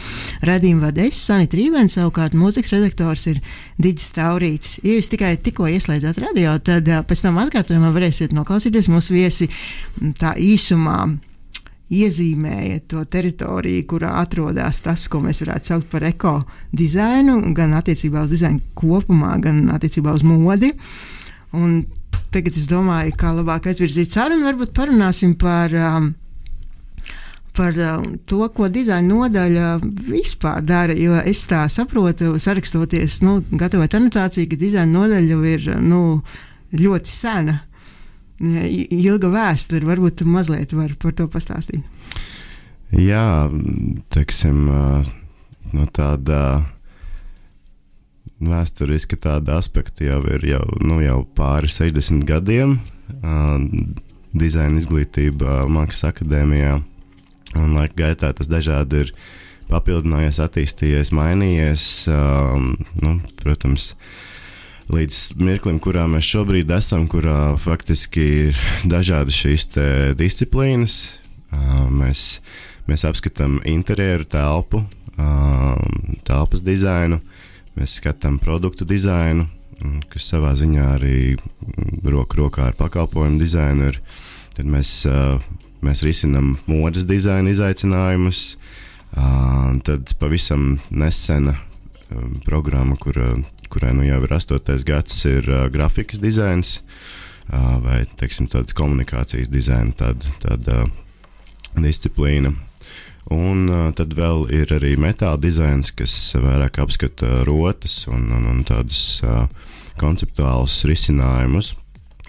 Radījuma 0.49 0.89
vadējs 0.89 1.21
Sanita 1.29 1.59
Rīvens, 1.59 1.97
savukārt 1.99 2.37
mūzikas 2.37 2.75
redaktors 2.77 3.27
ir 3.31 3.41
Digis 3.81 4.11
Taurītis. 4.17 4.79
Ja 4.83 4.97
jūs 4.97 5.11
tikai 5.13 5.35
tikko 5.43 5.69
ieslēdzat 5.69 6.21
radio, 6.25 6.57
tad 6.63 6.89
pēc 7.09 7.25
tam 7.25 7.39
atkārtojumā 7.45 7.93
varēsiet 7.95 8.35
noklausīties 8.35 8.91
mūsu 8.91 9.15
viesi 9.15 9.49
tā 10.19 10.35
īsumā 10.39 11.03
iezīmēja 11.89 12.83
to 12.89 13.03
teritoriju, 13.09 13.85
kurā 13.89 14.13
atrodas 14.21 14.81
tas, 14.85 15.07
ko 15.09 15.21
mēs 15.23 15.41
varētu 15.43 15.71
saukt 15.71 15.89
par 15.91 16.05
ekodizainu, 16.09 17.39
gan 17.57 17.73
attiecībā 17.79 18.23
uz 18.25 18.33
dizainu 18.33 18.61
kopumā, 18.77 19.35
gan 19.41 19.65
attiecībā 19.73 20.13
uz 20.13 20.25
modi. 20.25 20.73
Un 21.57 21.81
tagad 22.33 22.57
es 22.57 22.67
domāju, 22.69 23.15
kā 23.17 23.33
labāk 23.33 23.71
aizvirzīt 23.71 24.13
sarunu, 24.13 24.45
varbūt 24.49 24.75
parunāsim 24.77 25.35
par. 25.39 25.73
Um, 25.73 26.11
par 27.59 27.73
um, 27.73 28.03
to, 28.29 28.43
ko 28.55 28.69
dizaina 28.71 29.09
nodaļa 29.09 29.69
vispār 30.07 30.61
dara. 30.63 30.93
Jo 30.95 31.17
es 31.27 31.41
tā 31.49 31.65
saprotu, 31.67 32.37
sarakstoties, 32.39 33.17
nu, 33.25 33.39
gatavot 33.51 33.97
anotāciju, 33.97 34.47
ka 34.51 34.59
dizaina 34.61 34.93
nodaļa 34.93 35.39
ir 35.49 35.65
nu, 35.81 36.21
ļoti 36.71 37.11
sena 37.11 37.57
ilga 38.39 39.29
vēsture. 39.33 39.87
Varbūt 39.87 40.21
tu 40.21 40.27
mazliet 40.29 40.73
vari 40.75 40.95
par 40.99 41.15
to 41.15 41.27
pastāstīt. 41.31 41.83
Jā, 42.95 43.49
teiksim, 44.13 44.61
no 45.75 45.87
tāda 45.93 46.39
vēsturiski 48.39 49.19
tāda 49.19 49.59
aspekta 49.59 50.07
jau 50.07 50.21
ir 50.31 50.45
jau, 50.47 50.63
nu, 50.81 51.01
jau 51.03 51.21
pāri 51.37 51.69
60 51.69 52.23
gadiem. 52.27 52.79
Dizaina 54.39 54.79
izglītība 54.79 55.65
Mākslas 55.69 56.13
akadēmijā. 56.13 56.79
Un 57.59 57.73
laika 57.73 57.97
gaitā 57.97 58.31
tas 58.37 58.49
dažādi 58.49 59.03
ir 59.03 59.13
papildinājies, 59.69 60.37
attīstījies, 60.41 61.11
mainījies. 61.13 61.85
Um, 62.13 62.75
nu, 63.01 63.15
protams, 63.41 63.91
uh, 63.93 64.28
līdz 64.89 65.17
mirklim, 65.37 65.77
kurā 65.81 66.07
mēs 66.09 66.25
šobrīd 66.25 66.71
esam, 66.73 67.05
kurā 67.09 67.53
faktiski 67.61 68.23
ir 68.49 68.61
dažādas 68.89 69.37
šīs 69.37 69.67
disciplīnas. 70.17 70.95
Mēs, 71.93 72.23
mēs 72.89 73.05
apskatām 73.09 73.59
interjeru 73.69 74.25
telpu, 74.29 74.83
telpas 76.25 76.65
dizainu, 76.65 77.19
mēs 77.77 77.99
skatām 78.01 78.39
produktu 78.41 78.87
dizainu, 78.89 79.47
kas 80.09 80.27
savā 80.33 80.55
ziņā 80.59 80.89
arī 80.97 81.37
roku 82.03 82.41
rokā 82.41 82.69
ar 82.71 82.77
pakalpojumu 82.79 83.39
dizainu 83.41 83.91
ir. 83.91 84.01
Tad 84.57 84.67
mēs, 84.67 85.05
mēs 85.85 86.03
risinām 86.03 86.55
modes 86.67 87.05
dizaina 87.07 87.53
izaicinājumus. 87.53 88.43
Tad 89.85 90.13
pavisam 90.19 90.79
nesena 90.89 91.55
programma, 92.45 92.97
kura 92.99 93.35
kurai 93.69 93.93
nu 93.95 94.07
jau 94.07 94.21
ir 94.25 94.33
astotais 94.35 94.85
gads, 94.87 95.21
ir 95.29 95.45
uh, 95.49 95.67
grafikas 95.71 96.21
dizains 96.21 96.79
uh, 97.53 97.77
vai 97.83 98.01
teiksim, 98.19 98.49
komunikācijas 98.49 99.51
dizaina 99.51 99.93
tāda, 99.97 100.33
tāda 100.43 100.81
uh, 100.87 100.97
disciplīna. 101.77 102.55
Un 103.29 103.67
uh, 103.69 103.89
tad 103.93 104.15
vēl 104.17 104.47
ir 104.55 104.71
arī 104.73 104.95
metāla 104.97 105.37
dizains, 105.41 105.91
kas 105.93 106.13
vairāk 106.33 106.79
apskata 106.81 107.43
rotas 107.45 108.01
un, 108.09 108.25
un, 108.33 108.47
un 108.49 108.63
tādus 108.65 109.21
uh, 109.21 109.45
konceptuālus 110.01 110.81
risinājumus. 110.89 111.75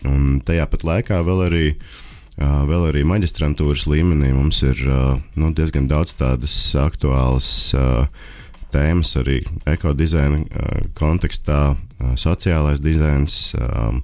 Un 0.08 0.40
tajā 0.44 0.66
pat 0.68 0.84
laikā 0.84 1.22
vēl 1.24 1.40
arī, 1.46 1.64
uh, 1.72 2.60
vēl 2.68 2.90
arī 2.90 3.06
maģistrantūras 3.08 3.86
līmenī 3.88 4.34
mums 4.36 4.60
ir 4.66 4.82
nu, 5.40 5.52
diezgan 5.56 5.88
daudz 5.88 6.16
tādas 6.20 6.56
aktuālas 6.76 7.72
tēmas 8.72 9.12
arī 9.20 9.40
ekodizaina 9.70 10.40
uh, 10.42 10.80
kontekstā, 10.98 11.60
uh, 11.74 12.14
sociālais 12.20 12.82
dizains, 12.82 13.52
um, 13.58 14.02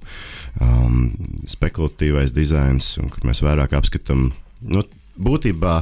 um, 0.61 1.01
spekulatīvais 1.49 2.35
dizains, 2.35 2.95
un 3.01 3.11
kur 3.13 3.27
mēs 3.29 3.43
vairāk 3.45 3.77
apskatām 3.77 4.31
nu, 4.67 4.83
būtībā 5.17 5.81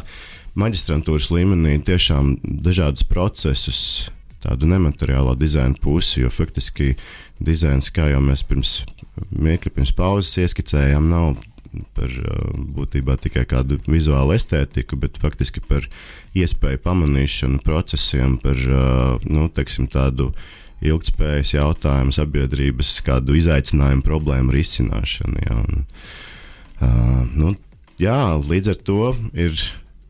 maģistrantūras 0.60 1.32
līmenī 1.36 1.80
tiešām 1.84 2.38
dažādus 2.44 3.04
procesus. 3.08 4.12
tādu 4.46 4.68
nemateriālo 4.70 5.34
dizaina 5.34 5.74
pusi, 5.82 6.22
jo 6.22 6.30
faktiski 6.30 6.94
dizains, 7.42 7.90
kā 7.90 8.12
jau 8.12 8.20
mēs 8.22 8.44
pirms 8.46 8.84
mirkli 9.32 9.72
pirms 9.74 9.92
pauzes 9.96 10.38
ieskicējām, 10.44 11.10
nav 11.10 11.40
par 11.98 12.12
būtībā 12.76 13.18
tikai 13.22 13.46
kādu 13.50 13.80
vizuālu 13.88 14.36
estētiku, 14.36 15.00
bet 15.00 15.20
faktiski 15.22 15.64
par 15.64 15.88
iespēju 16.38 16.82
pamanīšanu 16.84 17.64
procesiem, 17.66 18.38
par 18.42 18.60
nu, 19.26 19.48
teiksim, 19.54 19.90
tādu 19.92 20.32
ilgspējas 20.84 21.56
jautājumu, 21.56 22.14
sabiedrības 22.16 22.98
kādu 23.06 23.38
izaicinājumu, 23.40 24.04
problēmu 24.06 24.54
risināšanu. 24.56 25.44
Jā, 25.46 25.58
un, 25.62 25.86
uh, 26.82 27.22
nu, 27.32 27.54
jā, 28.02 28.20
līdz 28.44 28.74
ar 28.74 28.82
to 28.88 29.14
ir 29.34 29.56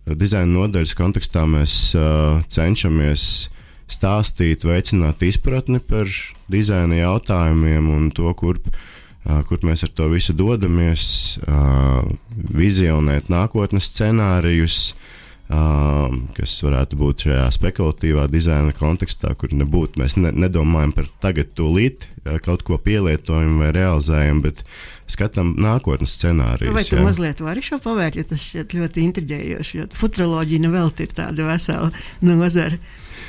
dizaina 0.06 0.52
nodaļas 0.52 0.96
kontekstā 0.98 1.46
mēs 1.50 1.78
uh, 1.98 2.42
cenšamies 2.52 3.50
stāstīt, 3.92 4.66
veicināt 4.66 5.22
izpratni 5.26 5.80
par 5.80 6.10
dizaina 6.52 6.98
jautājumiem 7.04 7.90
un 7.94 8.10
to, 8.14 8.32
kurp 8.38 8.72
kur 9.26 9.66
mēs 9.66 9.86
ar 9.86 9.92
to 9.98 10.08
visu 10.12 10.36
dodamies, 10.38 11.06
vizionēt 12.36 13.32
nākotnes 13.34 13.90
scenārijus, 13.90 14.94
kas 15.46 16.56
varētu 16.66 16.98
būt 16.98 17.26
šajā 17.28 17.46
spekulatīvā 17.54 18.26
dizaina 18.34 18.74
kontekstā, 18.74 19.36
kur 19.38 19.54
nebūtu. 19.54 20.02
Mēs 20.02 20.18
ne, 20.18 20.32
nedomājam 20.34 20.94
par 20.98 21.10
tagad, 21.22 21.52
tūlīt 21.58 22.08
kaut 22.46 22.64
ko 22.66 22.80
pielietojam 22.82 23.60
vai 23.62 23.70
realizējam, 23.76 24.42
bet 24.46 24.64
skatām 25.12 25.54
nākotnes 25.62 26.16
scenārijus. 26.18 26.74
Vai 26.74 26.86
tu 26.88 26.98
jā. 26.98 27.04
mazliet 27.06 27.44
vari 27.46 27.62
šo 27.66 27.78
pavērt, 27.84 28.18
jo 28.18 28.26
tas 28.32 28.42
šķiet 28.42 28.74
ļoti 28.78 29.06
intriģējoši, 29.10 29.78
jo 29.78 29.92
futuroloģija 30.02 30.66
nevēl 30.66 30.90
ir 31.06 31.14
tāda 31.18 31.46
vesela 31.52 31.92
nozara. 32.26 32.82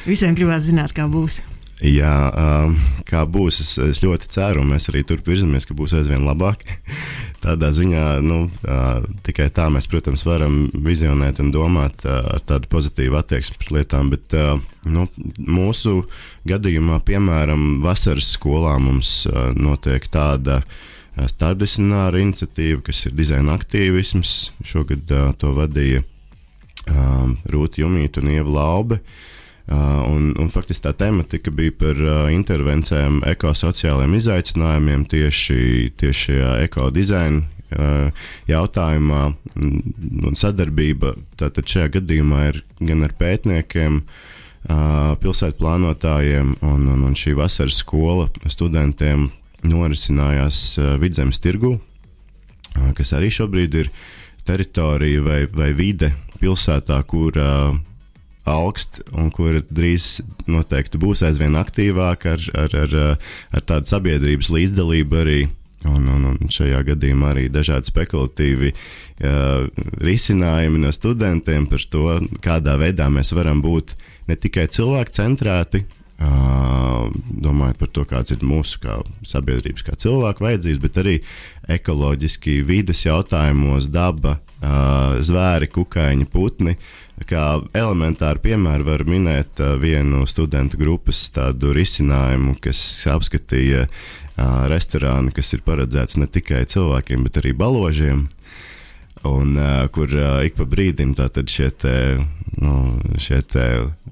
Visiem 0.09 0.37
gribās 0.38 0.65
zināt, 0.71 0.97
kā 0.97 1.05
būs. 1.11 1.43
Jā, 1.85 2.12
um, 2.33 2.76
kā 3.04 3.26
būs, 3.28 3.59
es, 3.61 3.71
es 3.85 3.99
ļoti 4.00 4.30
ceru, 4.33 4.62
un 4.62 4.71
mēs 4.73 4.88
arī 4.88 5.02
turp 5.04 5.26
virzamies, 5.28 5.66
ka 5.68 5.75
būs 5.76 5.92
aizvien 5.99 6.25
labāk. 6.25 6.64
Tādā 7.45 7.68
ziņā 7.76 8.04
nu, 8.25 8.47
tikai 9.26 9.50
tā 9.54 9.66
mēs, 9.71 9.87
protams, 9.92 10.25
varam 10.26 10.71
vizionēt 10.73 11.38
un 11.45 11.52
domāt 11.54 12.00
ar 12.09 12.40
tādu 12.49 12.66
pozitīvu 12.73 13.18
attieksmi 13.21 13.59
pret 13.61 13.75
lietām. 13.76 14.09
Bet 14.11 14.33
nu, 14.88 15.04
mūsu 15.37 16.06
gadījumā, 16.49 16.97
piemēram, 17.06 17.85
vasaras 17.85 18.33
skolā 18.38 18.78
mums 18.83 19.28
notiek 19.54 20.09
tāda 20.11 20.62
starpdisciplināra 21.14 22.25
iniciatīva, 22.25 22.80
kas 22.88 23.04
ir 23.06 23.14
dizaina 23.21 23.54
aktīvisms. 23.56 24.35
Šogad 24.66 25.12
uh, 25.12 25.30
to 25.38 25.52
vadīja 25.56 26.02
uh, 26.02 27.30
Rūta 27.52 27.85
Jumīta 27.85 28.25
un 28.25 28.35
Ieva 28.35 28.59
Laube. 28.59 29.00
Uh, 29.00 29.36
un, 29.66 30.30
un 30.38 30.50
faktiski 30.52 30.85
tā 30.87 30.92
tematika 30.94 31.50
bija 31.50 31.75
par 31.75 31.99
uh, 31.99 32.28
intervencijām 32.30 33.18
ekosociāliem 33.26 34.14
izaicinājumiem 34.14 35.06
tieši, 35.11 35.58
tieši 35.99 36.26
šajā 36.28 36.52
ekodizaina 36.68 37.42
uh, 37.42 38.28
jautājumā. 38.46 39.25
Un 39.56 40.38
sadarbība 40.38 41.16
tātad 41.40 41.66
šajā 41.66 41.96
gadījumā 41.99 42.44
ir 42.52 42.61
gan 42.78 43.02
ar 43.08 43.16
pētniekiem, 43.18 43.99
uh, 44.04 45.16
pilsētu 45.23 45.58
plānotājiem, 45.58 46.54
un, 46.62 46.87
un, 46.92 47.02
un 47.11 47.18
šī 47.18 47.35
vasaras 47.40 47.80
skola 47.82 48.28
studentiem 48.46 49.32
norisinājās 49.66 50.62
uh, 50.78 50.94
vidzemes 51.02 51.42
tirgu, 51.42 51.75
uh, 51.80 52.94
kas 52.94 53.16
arī 53.18 53.32
šobrīd 53.35 53.80
ir 53.82 53.90
teritorija 54.46 55.26
vai, 55.26 55.42
vai 55.50 55.73
vide 55.75 56.12
pilsētā, 56.38 57.02
kur 57.11 57.35
uh, 57.35 57.75
augst 58.47 59.03
un 59.12 59.31
kur 59.35 59.61
drīz 59.67 60.21
noteikti 60.50 61.00
būs 61.03 61.25
aizvien 61.26 61.59
aktīvāk 61.59 62.26
ar, 62.31 62.49
ar, 62.65 62.76
ar, 62.87 62.97
ar 63.53 63.67
tādu 63.67 63.91
sabiedrības 63.91 64.53
līdzdalību 64.55 65.23
arī. 65.23 65.41
Un, 65.87 66.07
un, 66.11 66.23
un 66.33 66.49
šajā 66.50 66.81
gadījumā 66.88 67.29
arī 67.35 67.45
dažādi 67.53 67.93
spekulatīvi 67.93 68.73
uh, 68.73 69.67
risinājumi 70.03 70.81
no 70.83 70.91
studentiem 70.91 71.69
par 71.71 71.85
to, 71.93 72.07
kādā 72.43 72.75
veidā 72.81 73.07
mēs 73.12 73.31
varam 73.37 73.61
būt 73.62 73.93
ne 74.26 74.38
tikai 74.41 74.65
cilvēku 74.73 75.15
centrēti, 75.15 75.85
uh, 75.85 77.07
domājot 77.45 77.79
par 77.83 77.93
to, 77.93 78.07
kāds 78.09 78.35
ir 78.35 78.43
mūsu 78.43 78.81
kā 78.83 78.99
sabiedrības, 79.29 79.87
kā 79.87 79.95
cilvēku 80.00 80.49
vajadzības, 80.49 80.83
bet 80.83 80.99
arī 81.05 81.17
ekoloģiski 81.76 82.59
vides 82.67 83.05
jautājumos, 83.07 83.87
daba, 83.93 84.41
zvēri, 84.60 85.68
kukaiņi, 85.68 86.28
putni. 86.32 86.76
Uh, 86.76 87.06
Kā 87.25 87.62
elementāru 87.72 88.42
piemēru 88.44 88.84
var 88.84 89.02
minēt 89.08 89.60
uh, 89.64 89.78
vienu 89.80 90.26
studentu 90.28 90.76
grupas 90.76 91.23
tādu 91.32 91.73
risinājumu, 91.73 92.58
kas 92.60 92.78
apskatīja 93.08 93.86
uh, 93.86 94.66
restorānu, 94.69 95.32
kas 95.32 95.54
ir 95.56 95.62
paredzēts 95.64 96.19
ne 96.21 96.28
tikai 96.28 96.66
cilvēkiem, 96.69 97.25
bet 97.25 97.40
arī 97.40 97.54
baložiem 97.56 98.26
un 99.32 99.56
uh, 99.58 99.86
kur 99.93 100.10
uh, 100.12 100.41
ik 100.47 100.56
pa 100.58 100.67
brīdim 100.69 101.15
šie, 101.17 101.69
te, 101.71 101.95
nu, 102.62 102.75
šie 103.21 103.41
te 103.43 103.65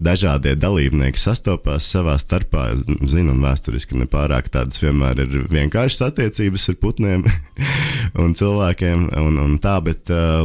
dažādie 0.02 0.54
dalībnieki 0.58 1.20
sastopās 1.20 1.86
savā 1.90 2.16
starpā. 2.20 2.66
Zinām, 3.10 3.42
vēsturiski 3.44 3.98
nepārāk 4.00 4.50
tādas 4.54 4.82
vienmēr 4.82 5.24
ir 5.24 5.46
vienkāršas 5.52 6.08
attiecības 6.10 6.68
ar 6.72 6.80
putniem 6.82 7.24
un 8.22 8.34
cilvēkiem, 8.34 9.08
un, 9.22 9.40
un 9.46 9.56
tā, 9.62 9.78
bet 9.84 10.12
uh, 10.12 10.44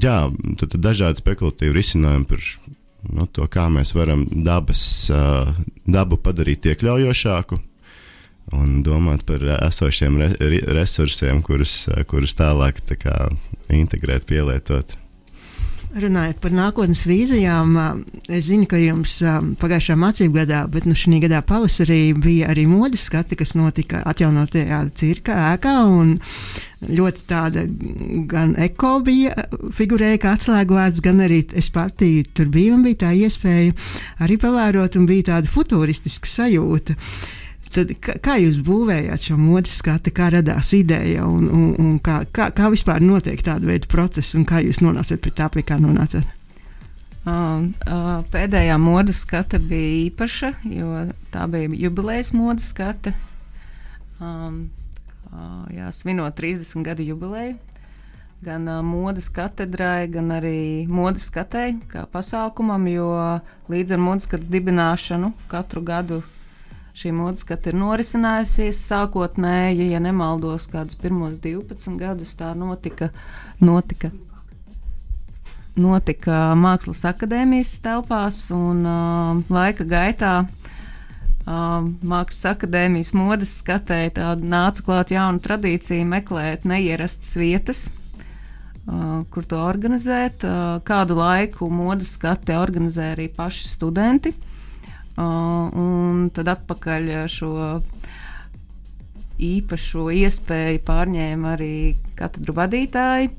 jā, 0.00 0.18
tad, 0.60 0.78
dažādi 0.78 1.24
spekulatīvi 1.24 1.76
risinājumi 1.76 2.30
par 2.30 2.48
nu, 3.10 3.28
to, 3.28 3.46
kā 3.50 3.68
mēs 3.72 3.94
varam 3.96 4.26
dabas, 4.46 4.84
uh, 5.12 5.54
dabu 5.84 6.20
padarīt 6.22 6.72
iekļaujošāku 6.72 7.60
un 8.52 8.82
domāt 8.84 9.24
par 9.28 9.42
esošiem 9.56 10.18
re, 10.20 10.34
resursiem, 10.76 11.40
kurus, 11.44 11.84
kurus 12.10 12.36
tālāk 12.36 12.82
tā 12.84 12.98
kā, 13.00 13.16
integrēt, 13.72 14.28
pielietot. 14.28 14.98
Runājot 15.94 16.40
par 16.42 16.50
nākotnes 16.50 17.04
vīzijām, 17.06 17.76
es 18.26 18.48
zinu, 18.48 18.66
ka 18.66 18.80
jums 18.82 19.20
pagājušā 19.60 19.94
mācību 19.94 20.40
gadā, 20.40 20.64
bet 20.66 20.88
nu 20.90 20.96
šī 20.98 21.20
gada 21.22 21.38
pavasarī 21.46 22.08
bija 22.18 22.48
arī 22.50 22.64
modes 22.66 23.04
skati, 23.06 23.38
kas 23.38 23.54
notika 23.54 24.00
atjaunotajā 24.10 24.80
cirka 24.98 25.36
ēkā. 25.52 25.76
Ļoti 26.90 27.22
tāda 27.30 27.62
gan 28.28 28.56
eko 28.66 28.96
bija 29.06 29.46
figurēja 29.72 30.18
kā 30.24 30.34
atslēgvārds, 30.34 31.04
gan 31.04 31.22
arī 31.28 31.44
es 31.54 31.70
pati 31.70 32.26
tur 32.34 32.50
biju 32.50 32.74
un 32.74 32.82
bija 32.88 33.04
tā 33.06 33.14
iespēja 33.14 33.78
arī 34.26 34.40
pavērot 34.42 34.98
un 34.98 35.06
bija 35.06 35.30
tāda 35.30 35.54
futuristiska 35.54 36.26
sajūta. 36.26 36.98
Uh, 36.98 37.40
Tad, 37.74 37.90
kā 37.98 38.36
jūs 38.38 38.60
būvējāt 38.62 39.30
šo 39.30 39.36
modes 39.40 39.80
skatu, 39.80 40.12
kā 40.14 40.28
radās 40.30 40.70
ideja 40.76 41.24
un, 41.26 41.48
un, 41.50 41.66
un 41.82 41.96
kā, 41.98 42.20
kā, 42.30 42.52
kā 42.54 42.68
vispār 42.70 43.02
notiek 43.02 43.40
tāda 43.42 43.66
veida 43.66 43.90
process 43.90 44.36
un 44.38 44.44
kā 44.46 44.60
jūs 44.62 44.78
nonācāt 44.84 45.22
pie 45.24 45.32
tā, 45.34 45.48
pie 45.50 45.64
kā 45.66 45.80
nonācāt? 45.82 46.28
Uh, 47.24 47.72
uh, 47.88 48.20
pēdējā 48.30 48.76
modes 48.78 49.22
skata 49.24 49.58
bija 49.58 50.04
īpaša, 50.04 50.50
jo 50.70 51.06
tā 51.32 51.46
bija 51.50 51.70
jubilejas 51.86 52.34
modes 52.36 52.68
skata. 52.70 53.14
Um, 54.20 54.68
uh, 55.32 55.64
jā, 55.74 55.88
svinot 55.96 56.36
30 56.38 56.84
gadu 56.86 57.06
jubileju, 57.08 57.56
gan 58.44 58.68
uh, 58.68 58.84
modes 58.86 59.30
katedrai, 59.34 60.04
gan 60.12 60.30
arī 60.36 60.84
modes 60.86 61.26
skatei, 61.32 61.78
kā 61.90 62.04
pasākumam, 62.12 62.86
jo 62.92 63.08
līdz 63.72 63.96
ar 63.96 64.04
modes 64.04 64.28
skatas 64.28 64.52
dibināšanu 64.52 65.32
katru 65.50 65.82
gadu 65.82 66.20
šī 66.94 67.14
mūzika 67.14 67.58
ir 67.66 67.78
norisinājusies. 67.80 68.84
Sākotnēji, 68.90 69.90
ja 69.94 70.02
nemaldos, 70.02 70.68
kādus 70.70 70.98
pirmos 71.00 71.40
12 71.42 71.98
gadus 71.98 72.36
tā 72.38 72.54
notika. 72.58 73.10
notika 73.60 74.12
Notika 75.74 76.52
Mākslas 76.54 77.00
akadēmijas 77.08 77.72
telpās, 77.82 78.36
un 78.54 78.84
uh, 78.86 79.40
laika 79.50 79.82
gaitā 79.90 80.34
uh, 80.44 81.88
Mākslas 81.98 82.44
akadēmijas 82.52 83.10
modes 83.18 83.56
skatēji 83.58 84.12
nāca 84.46 84.84
klāt 84.86 85.10
jauna 85.10 85.42
tradīcija 85.42 86.06
meklēt 86.06 86.62
neierastas 86.70 87.34
vietas, 87.42 87.80
uh, 88.86 89.24
kur 89.34 89.50
to 89.50 89.58
organizēt. 89.58 90.46
Uh, 90.46 90.78
kādu 90.86 91.18
laiku 91.18 91.66
modes 91.66 92.14
skate 92.20 92.54
organizē 92.54 93.10
arī 93.16 93.26
paši 93.34 93.66
studenti. 93.66 94.30
Un 95.20 96.28
tad 96.34 96.50
atpakaļ 96.50 97.10
šo 97.30 97.52
īpašo 99.44 100.08
iespēju 100.14 100.82
pārņēma 100.86 101.52
arī 101.54 101.74
katedru 102.18 102.56
vadītāji. 102.58 103.30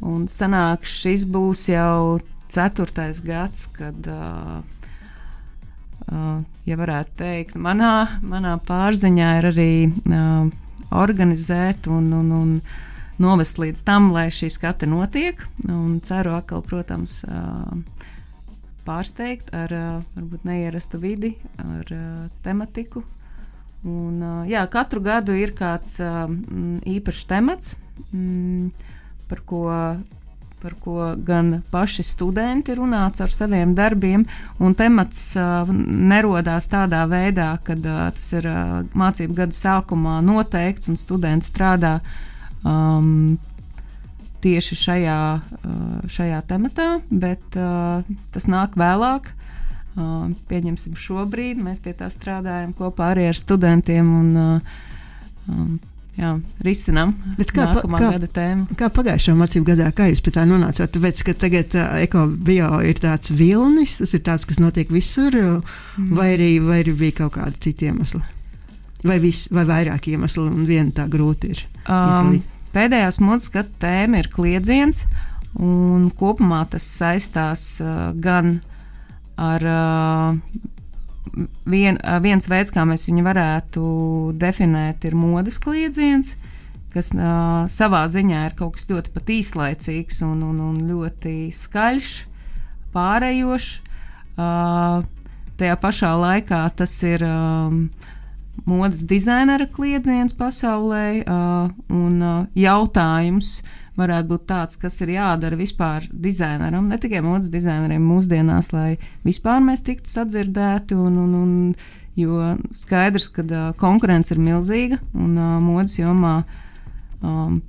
Un 0.00 0.24
sanāk, 0.32 0.86
šis 0.88 1.26
būs 1.28 1.66
jau 1.68 2.20
ceturtais 2.50 3.20
gads, 3.24 3.66
kad, 3.76 4.08
ja 6.08 6.78
varētu 6.80 7.16
teikt, 7.20 7.56
manā, 7.60 8.20
manā 8.24 8.56
pārziņā 8.66 9.32
ir 9.40 9.50
arī 9.52 9.72
organizēt 10.90 11.86
un, 11.86 12.08
un, 12.16 12.32
un 12.34 12.54
novest 13.20 13.60
līdz 13.60 13.84
tam, 13.86 14.10
lai 14.16 14.28
šī 14.32 14.48
skata 14.56 14.88
notiek. 14.88 15.40
Un 15.68 16.00
ceru 16.04 16.34
atkal, 16.34 16.64
protams, 16.66 17.20
uh, 17.28 17.99
pārsteigt 18.86 19.52
ar 19.56 19.72
varbūt 20.14 20.46
neierastu 20.48 21.00
vidi, 21.02 21.34
ar 21.60 21.90
tematiku. 22.44 23.04
Un, 23.86 24.20
jā, 24.50 24.62
katru 24.68 25.00
gadu 25.00 25.32
ir 25.32 25.54
kāds 25.56 25.96
īpašs 26.00 27.28
temats, 27.30 27.76
mm, 28.12 28.72
par 29.30 29.44
ko 29.48 29.66
par 30.60 30.74
ko 30.80 31.14
gan 31.16 31.62
paši 31.72 32.04
studenti 32.04 32.74
runāts 32.76 33.22
ar 33.24 33.32
saviem 33.32 33.72
darbiem, 33.74 34.26
temats 34.76 35.22
uh, 35.38 35.68
nerodās 36.12 36.68
tādā 36.70 37.06
veidā, 37.08 37.54
ka 37.64 37.76
uh, 37.78 38.02
tas 38.16 38.32
ir 38.36 38.48
uh, 38.50 38.80
mācību 38.92 39.38
gada 39.40 39.56
sākumā 39.56 40.18
noteikts 40.24 40.92
un 40.92 41.00
students 41.00 41.48
strādā 41.52 41.98
um, 42.64 43.38
tieši 44.42 44.78
šajā, 44.78 45.20
uh, 45.40 46.08
šajā 46.10 46.40
tematā, 46.48 46.88
bet 47.10 47.58
uh, 47.58 48.06
tas 48.34 48.48
nāk 48.50 48.78
vēlāk. 48.80 49.30
Uh, 49.98 50.30
pieņemsim, 50.50 50.94
šobrīd 50.98 51.60
mēs 51.60 51.80
pie 51.82 51.94
tā 51.98 52.08
strādājam 52.12 52.72
kopā 52.78 53.12
arī 53.14 53.28
ar 53.30 53.38
studentiem. 53.38 54.10
Un, 54.20 54.60
um, 55.50 55.72
jā, 56.20 56.34
risinām 56.64 57.14
kā, 57.38 57.66
nākamā 57.72 58.00
kā, 58.00 58.10
gada 58.16 58.30
tēmu. 58.38 58.78
Kā 58.78 58.90
pagājušā 58.94 59.34
mācību 59.38 59.70
gadā, 59.72 59.88
kā 59.96 60.10
jūs 60.10 60.22
pie 60.24 60.34
tā 60.36 60.46
nonācāt? 60.48 60.92
Tāpēc, 60.94 61.24
ka 61.26 61.36
tagad 61.46 61.76
uh, 61.78 61.96
ekobio 62.04 62.80
ir 62.86 63.02
tāds 63.02 63.34
vilnis, 63.34 63.98
tas 64.00 64.14
ir 64.16 64.24
tāds, 64.26 64.46
kas 64.48 64.62
notiek 64.62 64.92
visur, 64.94 65.36
mm. 65.36 66.12
vai, 66.16 66.32
arī, 66.36 66.52
vai 66.64 66.80
arī 66.84 66.96
bija 67.04 67.22
kaut 67.24 67.36
kādi 67.38 67.60
citi 67.68 67.90
iemesli? 67.90 68.22
Vai, 69.06 69.16
vis, 69.22 69.46
vai 69.52 69.64
vairāk 69.68 70.10
iemeslu, 70.12 70.44
un 70.52 70.66
viena 70.68 70.92
tā 71.00 71.06
grūti 71.10 71.54
ir? 71.54 71.62
Um, 71.86 72.34
izdalīt? 72.36 72.56
Pēdējās 72.74 73.18
modes 73.22 73.50
gada 73.50 73.70
tēma 73.82 74.20
ir 74.22 74.30
kliedziens, 74.30 75.04
un 75.58 76.10
kopumā 76.16 76.62
tas 76.70 76.86
saistās 76.86 77.64
uh, 77.82 78.10
gan 78.14 78.60
ar 79.40 79.64
uh, 79.66 80.36
vien, 81.66 81.98
uh, 81.98 82.18
viens 82.22 82.46
veids, 82.50 82.72
kā 82.74 82.84
mēs 82.86 83.08
viņu 83.08 83.24
varētu 83.26 83.84
definēt, 84.38 85.06
ir 85.08 85.18
modes 85.18 85.58
kliedziens, 85.62 86.34
kas 86.94 87.12
uh, 87.16 87.66
savā 87.70 88.04
ziņā 88.10 88.46
ir 88.48 88.58
kaut 88.58 88.76
kas 88.78 88.88
ļoti 88.90 89.14
pat 89.14 89.32
īslaicīgs 89.34 90.22
un, 90.26 90.42
un, 90.46 90.60
un 90.70 90.80
ļoti 90.90 91.34
skaļš, 91.54 92.12
pārējošs. 92.94 93.72
Uh, 94.40 95.02
tajā 95.60 95.76
pašā 95.80 96.14
laikā 96.16 96.62
tas 96.76 96.94
ir 97.04 97.24
um, 97.26 97.82
modes 98.64 99.04
dizainera 99.06 99.66
kliedziens 99.70 100.34
pasaulē, 100.36 101.22
uh, 101.24 101.70
un 101.92 102.20
uh, 102.22 102.40
jautājums 102.58 103.60
varētu 104.00 104.30
būt 104.30 104.44
tāds, 104.48 104.78
kas 104.80 105.00
ir 105.04 105.14
jādara 105.16 105.58
vispār 105.58 106.06
dizaineram, 106.12 106.88
ne 106.88 106.98
tikai 107.00 107.22
modes 107.24 107.50
dizaineriem 107.52 108.04
mūsdienās, 108.04 108.70
lai 108.72 108.94
vispār 109.26 109.60
mēs 109.64 109.84
tiktu 109.86 110.10
sadzirdēti, 110.10 110.96
un, 110.96 111.18
un, 111.20 111.34
un, 111.40 111.96
jo 112.18 112.54
skaidrs, 112.78 113.28
ka 113.34 113.44
uh, 113.46 113.66
konkurence 113.80 114.34
ir 114.34 114.42
milzīga, 114.42 115.00
un 115.14 115.34
uh, 115.36 115.58
modes 115.64 115.98
jomā, 116.00 116.40
um, 117.20 117.60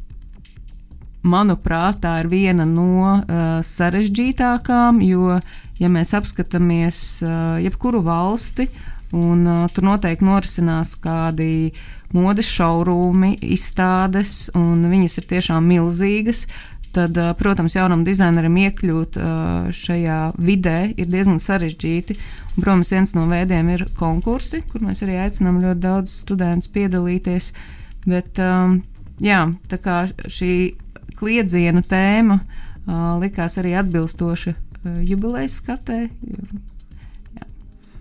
manuprāt, 1.22 2.00
tā 2.06 2.16
ir 2.24 2.32
viena 2.32 2.66
no 2.66 3.18
uh, 3.18 3.60
sarežģītākām, 3.66 5.04
jo, 5.06 5.42
ja 5.82 5.92
mēs 5.92 6.16
apskatāmies 6.18 7.02
uh, 7.26 7.60
jebkuru 7.62 8.02
valsti, 8.06 8.70
uh, 8.70 8.88
Un, 9.12 9.44
uh, 9.44 9.64
tur 9.76 9.84
noteikti 9.90 10.24
norisinās 10.24 10.94
kādi 11.04 11.72
modes 12.16 12.48
šaurūmi, 12.52 13.36
izstādes, 13.44 14.50
un 14.56 14.86
viņas 14.92 15.18
ir 15.20 15.28
tiešām 15.32 15.68
milzīgas. 15.68 16.46
Tad, 16.96 17.16
uh, 17.20 17.32
protams, 17.40 17.76
jaunam 17.76 18.06
dizaineram 18.08 18.56
iekļūt 18.66 19.18
uh, 19.20 19.68
šajā 19.76 20.20
vidē 20.40 20.78
ir 20.96 21.12
diezgan 21.12 21.40
sarežģīti. 21.44 22.18
Un, 22.52 22.58
protams, 22.64 22.92
viens 22.92 23.14
no 23.16 23.28
veidiem 23.32 23.70
ir 23.76 23.86
konkursi, 24.00 24.64
kur 24.72 24.84
mēs 24.84 25.04
arī 25.06 25.20
aicinām 25.24 25.62
ļoti 25.64 25.84
daudz 25.84 26.18
studentus 26.26 26.72
piedalīties. 26.72 27.52
Bet, 28.08 28.40
um, 28.44 28.82
jā, 29.24 29.46
tā 29.72 29.80
kā 29.80 30.02
šī 30.28 30.54
kliedziena 31.20 31.84
tēma 31.86 32.42
uh, 32.42 33.16
likās 33.22 33.60
arī 33.62 33.76
atbilstoša 33.80 34.56
uh, 34.56 35.00
jubilejas 35.06 35.60
skatē. 35.62 36.06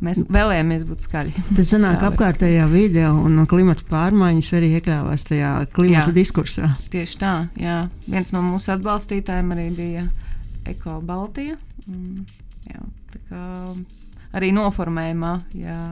Mēs 0.00 0.22
vēlējāmies 0.32 0.84
būt 0.88 1.04
skaļi. 1.04 1.42
Tas 1.58 1.72
sanāk, 1.74 2.00
apkārtējā 2.08 2.64
vide 2.72 3.04
un 3.12 3.42
klimata 3.50 3.84
pārmaiņas 3.90 4.52
arī 4.56 4.70
iekļāvās 4.78 5.26
tajā 5.28 5.50
klimata 5.76 6.08
jā, 6.08 6.16
diskursā. 6.16 6.70
Tieši 6.92 7.18
tā, 7.20 7.34
jā. 7.60 7.82
Viens 8.06 8.32
no 8.32 8.40
mūsu 8.46 8.72
atbalstītājiem 8.76 9.52
arī 9.56 9.66
bija 9.76 10.06
Eko 10.70 11.00
Baltija. 11.04 11.58
Mm, 11.84 12.24
jā, 12.70 12.86
tā 13.12 13.20
kā 13.28 13.44
arī 14.40 14.50
noformējumā. 14.56 15.34
Jā, 15.60 15.82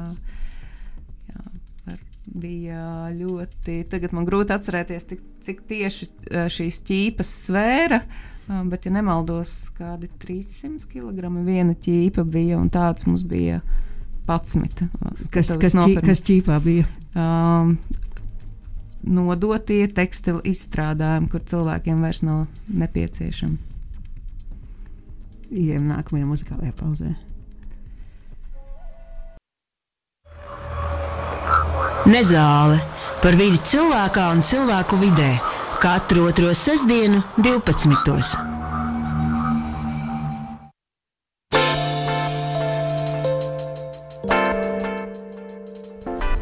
jā, 1.28 1.98
bija 2.32 2.86
ļoti. 3.12 3.82
Tagad 3.92 4.16
man 4.16 4.28
grūti 4.28 4.56
atcerēties, 4.56 5.04
cik, 5.12 5.28
cik 5.44 5.60
tieši 5.68 6.08
šīs 6.56 6.80
ķīpas 6.88 7.34
svēra. 7.44 8.00
Bet, 8.48 8.86
ja 8.88 8.94
nemaldos, 8.94 9.66
kādi 9.76 10.08
300 10.22 10.88
kg 10.88 11.28
viena 11.44 11.74
ķīpa 11.76 12.24
bija, 12.24 12.56
un 12.56 12.70
tāds 12.72 13.04
mums 13.04 13.26
bija 13.28 13.60
11. 14.28 14.88
Kas, 15.32 15.52
kas, 15.60 15.74
ķī, 15.74 15.96
kas 16.04 16.20
ķīpā 16.24 16.58
bija? 16.64 16.88
Um, 17.16 17.78
nodotie 19.08 19.86
tekstilu 19.94 20.42
izstrādājumi, 20.46 21.30
kur 21.32 21.44
cilvēkiem 21.48 22.04
vairs 22.04 22.22
nav 22.26 22.44
nepieciešami. 22.68 23.56
Ejam 25.48 25.88
nākamajā 25.88 26.28
muzikālajā 26.28 26.74
pauzē. 26.76 27.14
Nezāle 32.08 32.78
par 33.22 33.36
vidi 33.36 33.58
cilvēkā 33.72 34.28
un 34.36 34.44
cilvēku 34.46 35.00
vidē 35.00 35.32
katru 35.82 36.28
otro 36.28 36.52
sestdienu, 36.56 37.22
12. 37.38 38.57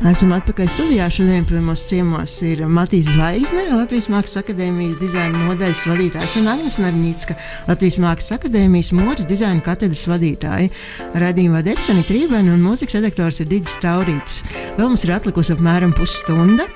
Esam 0.07 0.31
atpakaļ 0.37 0.69
studijā. 0.71 1.07
Šodien 1.11 1.47
pie 1.49 1.59
mums 1.59 1.83
ciemos 1.89 2.37
ir 2.47 2.61
Matīs 2.71 3.09
Zvaigzne, 3.09 3.65
Latvijas 3.73 4.07
Mākslas 4.13 4.39
akadēmijas 4.43 5.01
dizaina 5.01 5.41
nodaļas 5.49 5.83
vadītājs 5.89 6.37
un 6.39 6.51
Agnēs 6.53 6.79
Narņīcka, 6.79 7.37
Latvijas 7.67 7.99
Mākslas 8.05 8.37
akadēmijas 8.37 8.93
mūža 8.95 9.27
dizaina 9.27 9.65
katedras 9.67 10.05
vadītāja. 10.07 10.71
Radījuma 11.19 11.59
vada 11.59 11.75
Esani 11.75 12.07
Trībēna 12.07 12.55
un 12.55 12.63
mūzikas 12.69 13.01
redaktors 13.01 13.43
ir 13.43 13.51
Digis 13.51 13.81
Taurītis. 13.83 14.45
Vēl 14.79 14.93
mums 14.93 15.09
ir 15.09 15.17
atlikusi 15.17 15.57
apmēram 15.57 15.97
pusstunda. 15.97 16.71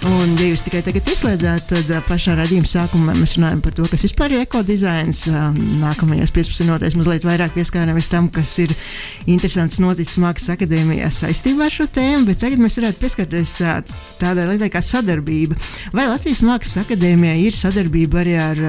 Un, 0.00 0.30
ja 0.40 0.46
jūs 0.48 0.62
tikai 0.64 0.80
tagad 0.80 1.08
ieslēdzat, 1.12 1.66
tad 1.68 1.90
pašā 2.06 2.32
radījuma 2.38 2.68
sākumā 2.68 3.12
mēs 3.18 3.34
runājam 3.36 3.58
par 3.60 3.74
to, 3.76 3.84
kas 3.90 4.06
vispār 4.06 4.32
ir 4.32 4.44
ekodizains. 4.46 5.26
Nākamajās 5.82 6.32
15 6.32 6.64
minūtēs 6.64 6.96
mazliet 6.96 7.26
vairāk 7.28 7.52
pieskārāmies 7.52 8.08
tam, 8.08 8.30
kas 8.32 8.54
ir 8.64 8.72
interesants 9.28 9.76
noticis 9.82 10.16
Mākslas 10.22 10.54
akadēmijā 10.54 11.10
saistībā 11.12 11.66
ar 11.66 11.74
šo 11.74 11.84
tēmu, 11.92 12.24
bet 12.30 12.40
tagad 12.40 12.62
mēs 12.62 12.78
varētu 12.80 13.02
pieskarties 13.02 13.58
tādai 14.22 14.46
lietai 14.48 14.70
kā 14.72 14.80
sadarbība. 14.84 15.58
Vai 15.92 16.06
Latvijas 16.08 16.40
Mākslas 16.48 16.86
akadēmijā 16.86 17.36
ir 17.44 17.60
sadarbība 17.60 18.22
arī 18.22 18.38
ar 18.40 18.64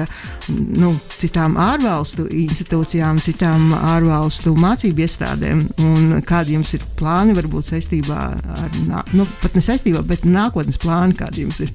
nu, 0.52 0.92
citām 1.16 1.56
ārvalstu 1.56 2.28
institūcijām, 2.42 3.22
citām 3.24 3.72
ārvalstu 3.78 4.52
mācību 4.52 5.06
iestādēm? 5.06 5.64
Un 5.80 6.12
kādi 6.28 6.58
jums 6.58 6.76
ir 6.76 6.84
plāni 7.00 7.32
varbūt 7.40 7.72
saistībā 7.72 8.20
ar, 8.36 8.78
nu, 9.16 9.24
pat 9.40 9.56
ne 9.56 9.64
saistībā, 9.64 10.04
bet 10.12 10.28
nākotnes 10.28 10.76
plāni? 10.82 11.21
Kāda 11.22 11.44
jums 11.46 11.62
ir? 11.64 11.72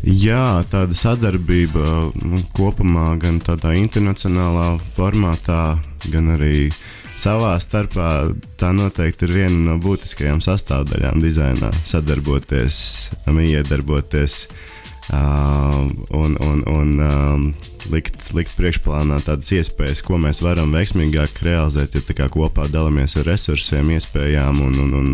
Jā, 0.00 0.62
tāda 0.72 0.96
sadarbība 0.96 2.08
nu, 2.16 2.40
kopumā, 2.56 3.12
gan 3.20 3.36
tādā 3.44 3.74
internacionālā 3.76 4.78
formātā, 4.96 5.76
gan 6.08 6.32
arī 6.38 6.70
savā 7.20 7.52
starpā, 7.60 8.30
tā 8.56 8.72
noteikti 8.72 9.28
ir 9.28 9.34
viena 9.42 9.60
no 9.66 9.76
būtiskajām 9.82 10.40
sastāvdaļām 10.44 11.20
dizainā. 11.20 11.68
Sadarboties, 11.84 12.78
iedarboties 13.28 14.46
uh, 14.46 14.79
un, 15.10 16.36
un, 16.40 16.62
un 16.66 16.90
um, 17.02 17.44
likt, 17.90 18.30
likt 18.36 18.52
priekšplānā 18.58 19.20
tādas 19.26 19.50
iespējas, 19.56 20.02
ko 20.06 20.18
mēs 20.22 20.42
varam 20.44 20.74
veiksmīgāk 20.74 21.40
realizēt, 21.46 21.96
ja 21.98 22.28
kopā 22.30 22.68
dalāmies 22.70 23.16
ar 23.18 23.26
resursiem, 23.26 23.90
iespējām 23.96 24.60
un, 24.62 24.78
un, 24.84 24.92
un, 25.00 25.08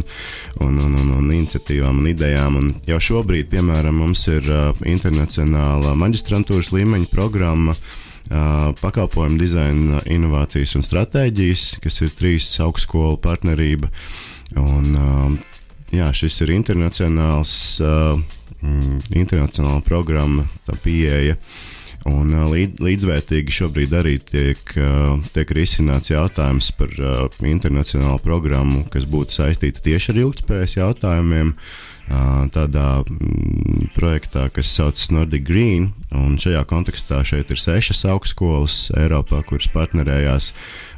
un, 0.60 0.80
un, 0.84 0.98
un, 1.00 1.12
un 1.16 1.30
iniciatīvām 1.38 2.02
un 2.02 2.10
idejām. 2.12 2.58
Un 2.60 2.72
jau 2.88 3.00
šobrīd, 3.10 3.48
piemēram, 3.52 4.02
mums 4.02 4.26
ir 4.32 4.48
uh, 4.50 4.84
internacionāla 4.84 5.96
maģistrantūras 5.98 6.74
līmeņa 6.76 7.12
programma. 7.12 7.76
Uh, 8.26 8.72
pakalpojumu 8.82 9.38
dizaina, 9.38 10.00
inovācijas 10.10 10.72
un 10.74 10.82
stratēģijas, 10.82 11.76
kas 11.84 12.00
ir 12.02 12.10
trīs 12.18 12.48
augstskolu 12.58 13.20
partnerība. 13.22 13.92
Un, 14.58 14.88
uh, 14.98 15.60
jā, 15.94 16.10
šis 16.10 16.40
ir 16.42 16.56
internacionāls, 16.56 17.52
uh, 17.78 18.18
mm, 18.62 19.08
internacionāla 19.16 19.82
programma, 19.86 20.46
tā 20.68 20.78
pieeja. 20.84 21.36
Uh, 21.36 21.76
Un 22.06 22.30
līd, 22.52 22.78
līdzvērtīgi 22.82 23.54
šobrīd 23.54 23.94
arī 23.98 24.14
tiek, 24.22 24.60
tiek 25.34 25.52
risināts 25.56 26.12
jautājums 26.12 26.70
par 26.78 26.92
internacionālu 27.42 28.20
programmu, 28.22 28.84
kas 28.92 29.08
būtu 29.10 29.34
saistīta 29.40 29.82
tieši 29.82 30.12
ar 30.12 30.22
ilgspējas 30.22 30.76
jautājumiem. 30.78 31.52
Tādā 32.54 32.86
mm, 33.02 33.88
projektā, 33.96 34.44
kas 34.54 34.70
saucas 34.70 35.08
Nordic 35.10 35.42
Green, 35.48 35.88
un 36.14 36.36
šajā 36.38 36.60
kontekstā 36.70 37.24
šeit 37.26 37.50
ir 37.50 37.58
sešas 37.58 38.04
augstskolas 38.12 38.76
Eiropā, 38.94 39.40
kuras 39.48 39.66
partnerējās. 39.74 40.52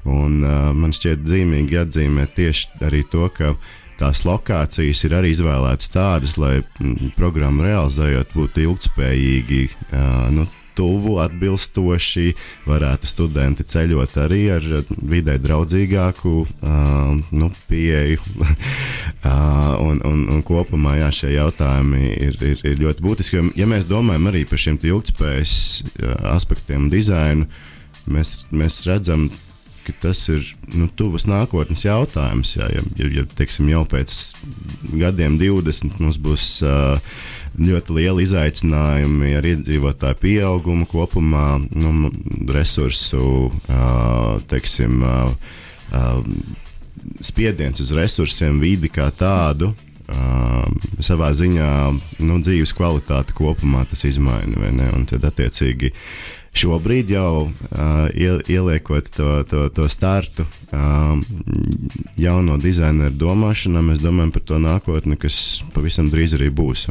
Un, 0.04 0.42
man 0.44 0.92
šķiet 0.92 1.24
zīmīgi 1.24 1.80
atzīmēt 1.86 2.36
tieši 2.36 2.84
arī 2.84 3.00
to, 3.08 3.30
ka 3.32 3.54
tās 3.98 4.24
lokācijas 4.26 5.02
ir 5.06 5.16
arī 5.18 5.32
izvēlētas 5.34 5.92
tādas, 5.94 6.36
lai 6.40 6.60
mm, 6.62 7.12
programmu 7.18 7.66
realizējot 7.66 8.34
būtu 8.36 8.64
ilgspējīgi. 8.66 9.64
Nu, 10.34 10.46
tuvu, 10.78 11.16
atbilstoši, 11.22 12.32
varētu 12.68 13.08
studenti 13.10 13.66
ceļot 13.66 14.18
arī 14.22 14.42
ar 14.54 14.66
vidē 14.86 15.34
draudzīgāku 15.42 16.34
uh, 16.44 17.16
nu, 17.34 17.50
pieeju. 17.70 18.22
uh, 18.38 19.74
un, 19.82 19.98
un, 20.06 20.22
un 20.36 20.44
kopumā 20.46 20.98
jā, 21.00 21.10
šie 21.20 21.32
jautājumi 21.34 22.04
ir, 22.28 22.38
ir, 22.52 22.62
ir 22.62 22.78
ļoti 22.84 23.06
būtiski. 23.08 23.40
Jo, 23.40 23.48
ja 23.58 23.68
mēs 23.70 23.88
domājam 23.90 24.30
arī 24.30 24.44
par 24.48 24.62
šiem 24.62 24.78
ilgspējas 24.78 25.56
aspektiem 26.36 26.86
un 26.86 26.92
dizainu, 26.94 27.48
mēs, 28.06 28.38
mēs 28.54 28.84
redzam, 28.86 29.28
ka 29.32 29.47
tas 30.02 30.20
ir 30.32 30.44
nu, 30.72 30.88
tuvas 30.88 31.26
nākotnes 31.28 31.84
jautājums. 31.86 32.54
Jā, 32.56 32.68
ja, 32.74 32.84
ja, 33.00 33.10
ja 33.20 33.26
teiksim, 33.38 33.70
jau 33.72 33.84
pēc 33.88 34.14
gadiem, 34.92 35.38
20, 35.40 35.98
mums 36.02 36.20
būs 36.22 36.50
uh, 36.66 37.00
ļoti 37.58 37.96
lieli 37.96 38.24
izaicinājumi 38.26 39.34
ar 39.38 39.48
iedzīvotāju 39.52 40.20
pieaugumu 40.22 40.86
kopumā, 40.88 41.46
nu, 41.74 42.12
resursu, 42.54 43.50
teiksim, 44.50 45.02
spiediens 47.24 47.82
uz 47.82 47.92
resursiem, 47.96 48.60
vidi 48.62 48.92
kā 48.92 49.10
tādu. 49.14 49.72
Uh, 49.72 49.84
savā 51.04 51.34
ziņā 51.36 51.70
nu, 52.24 52.38
dzīves 52.40 52.72
kvalitāte 52.72 53.34
kopumā 53.36 53.84
tas 53.90 54.06
izmaina. 54.08 54.70
Tad, 55.10 55.26
attiecīgi, 55.28 55.92
šobrīd 56.56 57.10
jau 57.12 57.48
uh, 57.48 58.08
ieliekot 58.48 59.10
to, 59.14 59.30
to, 59.48 59.68
to 59.74 59.88
startu 59.92 60.46
uh, 60.72 61.16
jauno 62.18 62.58
dizaineru 62.62 63.14
domāšanā, 63.18 63.82
mēs 63.84 64.02
domājam 64.02 64.32
par 64.34 64.46
to 64.48 64.60
nākotni, 64.62 65.18
kas 65.20 65.62
pavisam 65.74 66.10
drīz 66.12 66.38
arī 66.38 66.50
būs. 66.54 66.88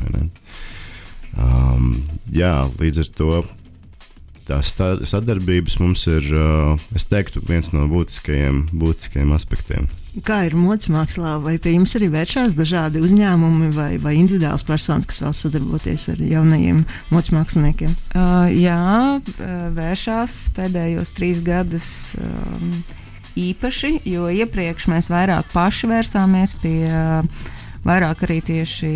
Um, 1.38 2.04
jā, 2.34 2.54
līdz 2.80 3.04
ar 3.04 3.14
to 3.18 3.32
tās 4.48 4.74
sadarbības 5.12 5.78
mums 5.82 6.06
ir, 6.10 6.28
uh, 6.34 6.84
es 6.96 7.08
teiktu, 7.10 7.42
viens 7.48 7.72
no 7.76 7.86
būtiskajiem, 7.92 8.68
būtiskajiem 8.76 9.34
aspektiem. 9.36 9.90
Kā 10.26 10.40
ir 10.48 10.56
modes 10.58 10.90
mākslā, 10.90 11.36
vai 11.44 11.58
pie 11.62 11.76
jums 11.76 11.94
arī 12.00 12.08
vēršās 12.14 12.56
dažādi 12.58 13.04
uzņēmumi 13.06 13.70
vai, 13.76 13.90
vai 14.02 14.16
individuāls 14.18 14.66
personas, 14.66 15.06
kas 15.10 15.22
vēlas 15.22 15.44
sadarboties 15.46 16.08
ar 16.14 16.24
jaunajiem 16.24 16.82
modes 17.14 17.34
māksliniekiem? 17.36 17.94
Uh, 18.16 18.48
jā, 18.56 18.80
vēršās 19.78 20.40
pēdējos 20.58 21.14
trīs 21.18 21.44
gadus. 21.46 21.92
Um, 22.18 22.80
īpaši, 23.38 24.00
jo 24.10 24.32
iepriekš 24.34 24.88
mēs 24.90 25.12
vairāk 25.14 25.52
paši 25.54 25.92
vērsāmies 25.92 26.56
pie 26.64 26.80
uh, 26.90 27.46
vairāk 27.86 28.26
arī 28.26 28.40
tieši 28.48 28.90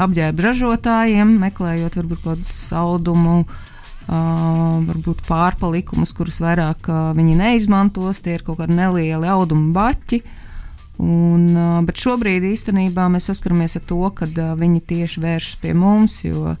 apģērba 0.00 0.50
ražotājiem, 0.50 1.32
meklējot 1.40 1.96
varbūt 2.02 2.24
kādu 2.26 2.48
saldumu, 2.50 3.38
uh, 3.46 3.66
varbūt 4.10 5.22
pārpalikumus, 5.28 6.12
kurus 6.16 6.40
vairāk 6.42 6.88
uh, 6.90 7.10
viņi 7.16 7.36
neizmantos. 7.38 8.22
Tie 8.24 8.34
ir 8.34 8.44
kaut 8.46 8.58
kādi 8.60 8.74
nelieli 8.74 9.28
audumu 9.30 9.70
baķi. 9.76 10.22
Un, 11.00 11.44
uh, 11.54 11.78
bet 11.86 12.00
šobrīd 12.00 12.44
īstenībā 12.50 13.06
mēs 13.12 13.30
saskaramies 13.30 13.78
ar 13.78 13.86
to, 13.88 14.00
ka 14.16 14.26
uh, 14.28 14.52
viņi 14.58 14.82
tieši 14.90 15.22
vēršas 15.24 15.60
pie 15.62 15.76
mums, 15.78 16.18
jo 16.26 16.56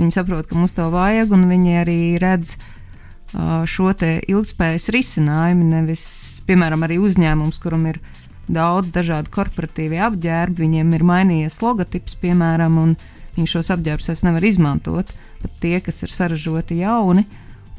viņi 0.00 0.16
saprot, 0.16 0.48
ka 0.48 0.58
mums 0.58 0.74
to 0.76 0.88
vajag, 0.92 1.32
un 1.36 1.46
viņi 1.52 1.78
arī 1.80 2.00
redz 2.20 2.56
uh, 2.58 3.62
šo 3.70 3.92
ilgspējas 3.94 4.90
risinājumu. 4.90 5.70
Nevis, 5.76 6.04
piemēram, 6.48 6.84
arī 6.88 6.98
uzņēmums, 7.00 7.62
kuram 7.62 7.86
ir 7.92 8.02
daudz 8.50 8.90
dažādu 8.90 9.30
korporatīvu 9.30 10.00
apģērbu, 10.10 10.64
viņiem 10.66 10.94
ir 10.96 11.06
mainījies 11.06 11.62
logotips, 11.62 12.18
piemēram, 12.18 12.82
un 12.82 12.96
viņi 13.36 13.52
šos 13.54 13.70
apģērbus 13.76 14.10
vairs 14.10 14.26
nevar 14.26 14.48
izmantot. 14.48 15.12
Pat 15.40 15.54
tie, 15.62 15.78
kas 15.80 16.02
ir 16.04 16.12
saražoti 16.12 16.80
jauni, 16.82 17.24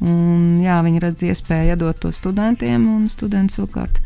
un, 0.02 0.62
jā, 0.64 0.80
viņi 0.82 1.02
redz 1.02 1.22
iespēju 1.28 1.76
iedot 1.76 2.00
to 2.02 2.10
studentiem, 2.14 2.88
un 2.90 3.06
studenti 3.12 3.58
savukārt 3.58 4.00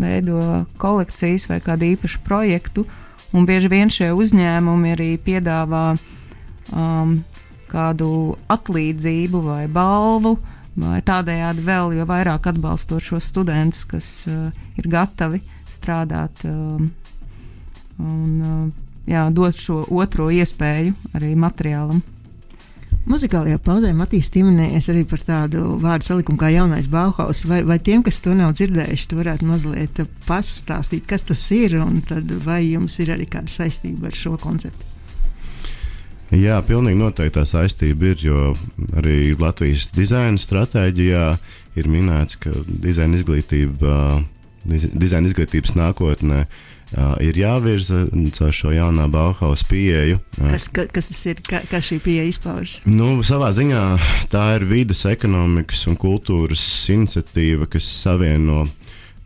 veido 0.00 0.64
kolekcijas 0.80 1.48
vai 1.50 1.60
kādu 1.64 1.92
īpašu 1.92 2.22
projektu. 2.24 2.86
Un 3.32 3.46
bieži 3.48 3.70
vien 3.72 3.92
šie 3.92 4.10
uzņēmumi 4.12 4.92
arī 4.92 5.10
piedāvā 5.24 5.94
um, 5.96 7.20
kādu 7.72 8.08
atlīdzību 8.52 9.40
vai 9.46 9.62
balvu, 9.72 10.36
vai 10.76 11.00
tādējādi 11.04 11.64
vēl 11.64 11.96
vairāk 12.08 12.48
atbalstot 12.52 13.04
šos 13.04 13.28
studentus, 13.32 13.86
kas 13.88 14.08
uh, 14.28 14.50
ir 14.76 14.88
gatavi 14.92 15.40
strādāt 15.72 16.44
um, 16.48 16.90
un 18.00 18.30
uh, 18.44 18.66
jā, 19.08 19.26
dot 19.32 19.56
šo 19.56 19.82
otro 19.88 20.28
iespēju 20.32 20.94
arī 21.16 21.32
materiālam. 21.36 22.02
Muzikālajā 23.02 23.58
paudē 23.58 23.88
Matīs 23.98 24.28
pieminējies 24.30 24.86
arī 24.92 25.00
par 25.10 25.22
tādu 25.26 25.74
vārdu 25.82 26.06
salikumu 26.06 26.38
kā 26.38 26.52
jaunais 26.54 26.86
Bauhaus. 26.90 27.42
Vai, 27.50 27.58
vai 27.66 27.80
tiem, 27.82 28.04
kas 28.06 28.20
to 28.22 28.34
nav 28.38 28.52
dzirdējuši, 28.54 29.08
tu 29.10 29.18
varētu 29.18 29.48
mazliet 29.48 29.98
pastāstīt, 30.28 31.08
kas 31.10 31.26
tas 31.26 31.42
ir 31.56 31.80
un 31.82 31.98
vai 32.46 32.60
jums 32.68 33.00
ir 33.02 33.10
arī 33.16 33.26
kāda 33.32 33.50
saistība 33.50 34.06
ar 34.10 34.18
šo 34.18 34.36
konceptu? 34.42 34.86
Jā, 36.32 36.62
pilnīgi 36.64 36.96
noteikti 36.96 37.34
tā 37.40 37.42
saistība 37.44 38.14
ir, 38.14 38.22
jo 38.22 38.52
arī 38.96 39.34
Latvijas 39.36 39.90
dizaina 39.92 40.38
stratēģijā 40.40 41.26
ir 41.82 41.90
minēts, 41.90 42.38
ka 42.40 42.54
dizaina 42.64 43.18
izglītība 43.18 43.96
dizaina 44.62 45.26
izglītības 45.26 45.74
nākotnē. 45.74 46.44
Uh, 46.46 46.71
ir 47.24 47.38
jāvirza 47.40 48.04
caur 48.36 48.52
šo 48.56 48.72
jaunā 48.74 49.08
Bauhaus 49.12 49.64
pieeju. 49.68 50.20
Kas, 50.38 50.68
ka, 50.72 50.86
kas 50.92 51.08
tas 51.08 51.24
ir? 51.30 51.42
Kā, 51.48 51.62
kā 51.70 51.80
šī 51.84 51.98
pieeja 52.04 52.28
izpaužas? 52.28 52.80
Nu, 52.88 53.14
savā 53.26 53.52
ziņā 53.56 53.82
tā 54.32 54.44
ir 54.58 54.66
vidas, 54.70 55.04
ekonomikas 55.08 55.86
un 55.90 55.98
kultūras 56.00 56.62
iniciatīva, 56.92 57.68
kas 57.72 57.88
savieno 58.02 58.66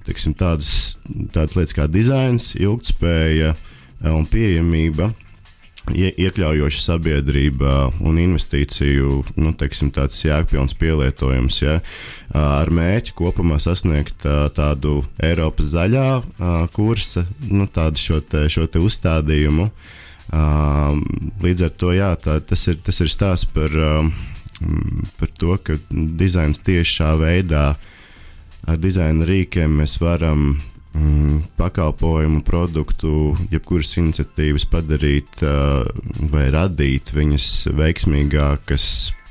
tiksim, 0.06 0.36
tādas, 0.38 0.96
tādas 1.34 1.58
lietas 1.58 1.74
kā 1.76 1.88
dizains, 1.90 2.52
ilgspēja 2.58 3.56
un 4.06 4.26
pieejamība 4.30 5.10
ie, 5.10 5.25
iekļaujoša 5.94 6.82
sabiedrība 6.82 7.74
un 8.02 8.18
investīciju 8.18 9.20
nu, 9.38 9.52
teiksim, 9.58 9.92
jēgpilns 9.94 10.74
pielietojums. 10.78 11.60
Ja, 11.62 11.78
ar 12.34 12.70
mērķi 12.74 13.14
kopumā 13.16 13.60
sasniegt 13.62 14.26
tādu 14.56 15.04
Eiropas 15.22 15.70
zaļā 15.74 16.08
kursa, 16.74 17.26
nu, 17.46 17.68
tādu 17.70 18.02
šo, 18.02 18.20
te, 18.20 18.46
šo 18.52 18.66
te 18.66 18.82
uzstādījumu. 18.82 19.70
Līdz 21.42 21.68
ar 21.68 21.76
to 21.78 21.92
jā, 21.94 22.14
tā, 22.18 22.40
tas, 22.42 22.66
ir, 22.66 22.80
tas 22.82 22.98
ir 23.04 23.12
stāsts 23.12 23.46
par, 23.54 23.74
par 25.20 25.36
to, 25.38 25.58
ka 25.62 25.78
dizains 25.90 26.58
tieši 26.66 26.98
šā 27.00 27.12
veidā 27.20 27.68
ar 28.66 28.80
dizaina 28.82 29.26
rīkiem 29.26 29.78
mēs 29.80 30.00
varam 30.02 30.56
pakalpojumu, 31.56 32.40
produktu, 32.46 33.34
jebkuras 33.52 33.96
iniciatīvas 34.00 34.66
padarīt 34.70 35.42
vai 36.32 36.46
radīt 36.54 37.12
viņas 37.16 37.48
veiksmīgākas 37.76 38.86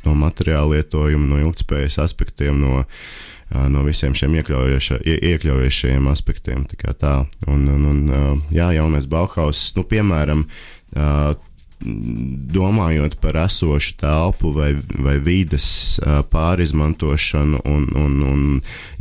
no 0.06 0.14
materiāla 0.20 0.76
lietojuma, 0.76 1.26
no 1.32 1.40
ilgspējas 1.42 1.98
aspektiem, 2.04 2.60
no, 2.62 2.84
no 3.72 3.86
visiem 3.88 4.14
šiem 4.18 4.38
iekļaujošiem 4.42 6.12
aspektiem. 6.12 6.68
Tā, 6.70 6.94
tā. 6.94 7.16
Un, 7.50 7.66
un, 7.74 7.90
un, 7.92 8.46
jā, 8.54 8.70
jaunais 8.78 9.10
Bauhaus, 9.10 9.72
nu, 9.78 9.86
piemēram, 9.90 10.46
domājot 11.86 13.18
par 13.22 13.38
esošu 13.46 13.96
telpu 14.02 14.52
vai, 14.56 14.72
vai 15.02 15.18
vides 15.24 15.68
pārizmantošanu 16.32 17.62
un, 17.66 17.90
un, 18.00 18.16
un 18.26 18.46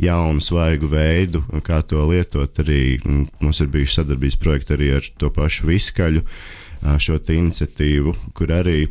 jaunu 0.01 0.43
svaigu 0.43 0.89
veidu, 0.91 1.43
kā 1.65 1.81
to 1.87 2.05
lietot, 2.09 2.59
arī 2.63 2.99
mums 3.39 3.61
ir 3.61 3.71
bijuši 3.73 4.01
sadarbības 4.01 4.39
projekti 4.41 4.77
arī 4.77 4.91
ar 4.99 5.09
to 5.19 5.31
pašu 5.33 5.69
viskaļu 5.69 6.25
šo 7.01 7.17
iniciatīvu, 7.33 8.13
kur 8.37 8.53
arī 8.53 8.85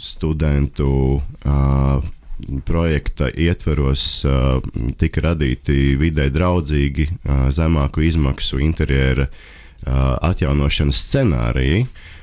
studentu 0.00 0.90
projekta 2.64 3.28
ietveros 3.28 4.04
tika 4.98 5.24
radīti 5.28 5.94
vidē 6.00 6.28
draudzīgi, 6.32 7.08
zemāku 7.54 8.06
izmaksu 8.08 8.62
interjera 8.64 9.28
atjaunošanas 9.86 10.98
scenāriji. 11.06 11.82
Uh, 11.84 12.17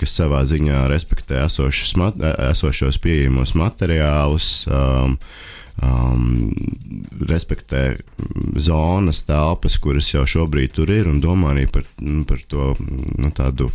kas 0.00 0.16
savā 0.18 0.42
ziņā 0.48 0.86
respektē 0.90 1.44
esošos, 1.46 1.94
mat, 2.00 2.16
esošos 2.50 2.98
pieejamos 3.02 3.54
materiālus. 3.58 4.66
Um, 4.66 5.18
um, 5.82 6.50
respektē 7.28 7.96
zonas, 8.56 9.22
telpas, 9.28 9.78
kuras 9.82 10.10
jau 10.12 10.26
šobrīd 10.28 10.74
tur 10.76 10.92
ir, 10.92 11.10
un 11.10 11.20
domā 11.24 11.54
arī 11.54 11.66
par, 11.70 11.86
par 12.28 12.42
to 12.50 12.74
nu, 12.80 13.30
tādu 13.36 13.70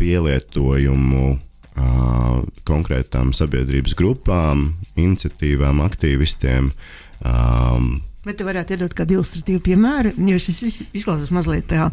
pielietojumu 0.00 1.24
uh, 1.30 2.36
konkrētām 2.68 3.34
sabiedrības 3.36 3.96
grupām, 3.98 4.70
iniciatīvām, 4.96 5.82
aktīvistiem. 5.84 6.72
Um, 7.20 8.00
Bet 8.20 8.36
tu 8.36 8.44
varētu 8.44 8.74
iedot 8.76 8.92
kādu 8.92 9.16
ilustratīvu 9.16 9.62
piemēru, 9.64 10.12
jo 10.28 10.36
šis 10.44 10.82
izklausās 10.92 11.30
mazliet 11.32 11.70
tā, 11.70 11.86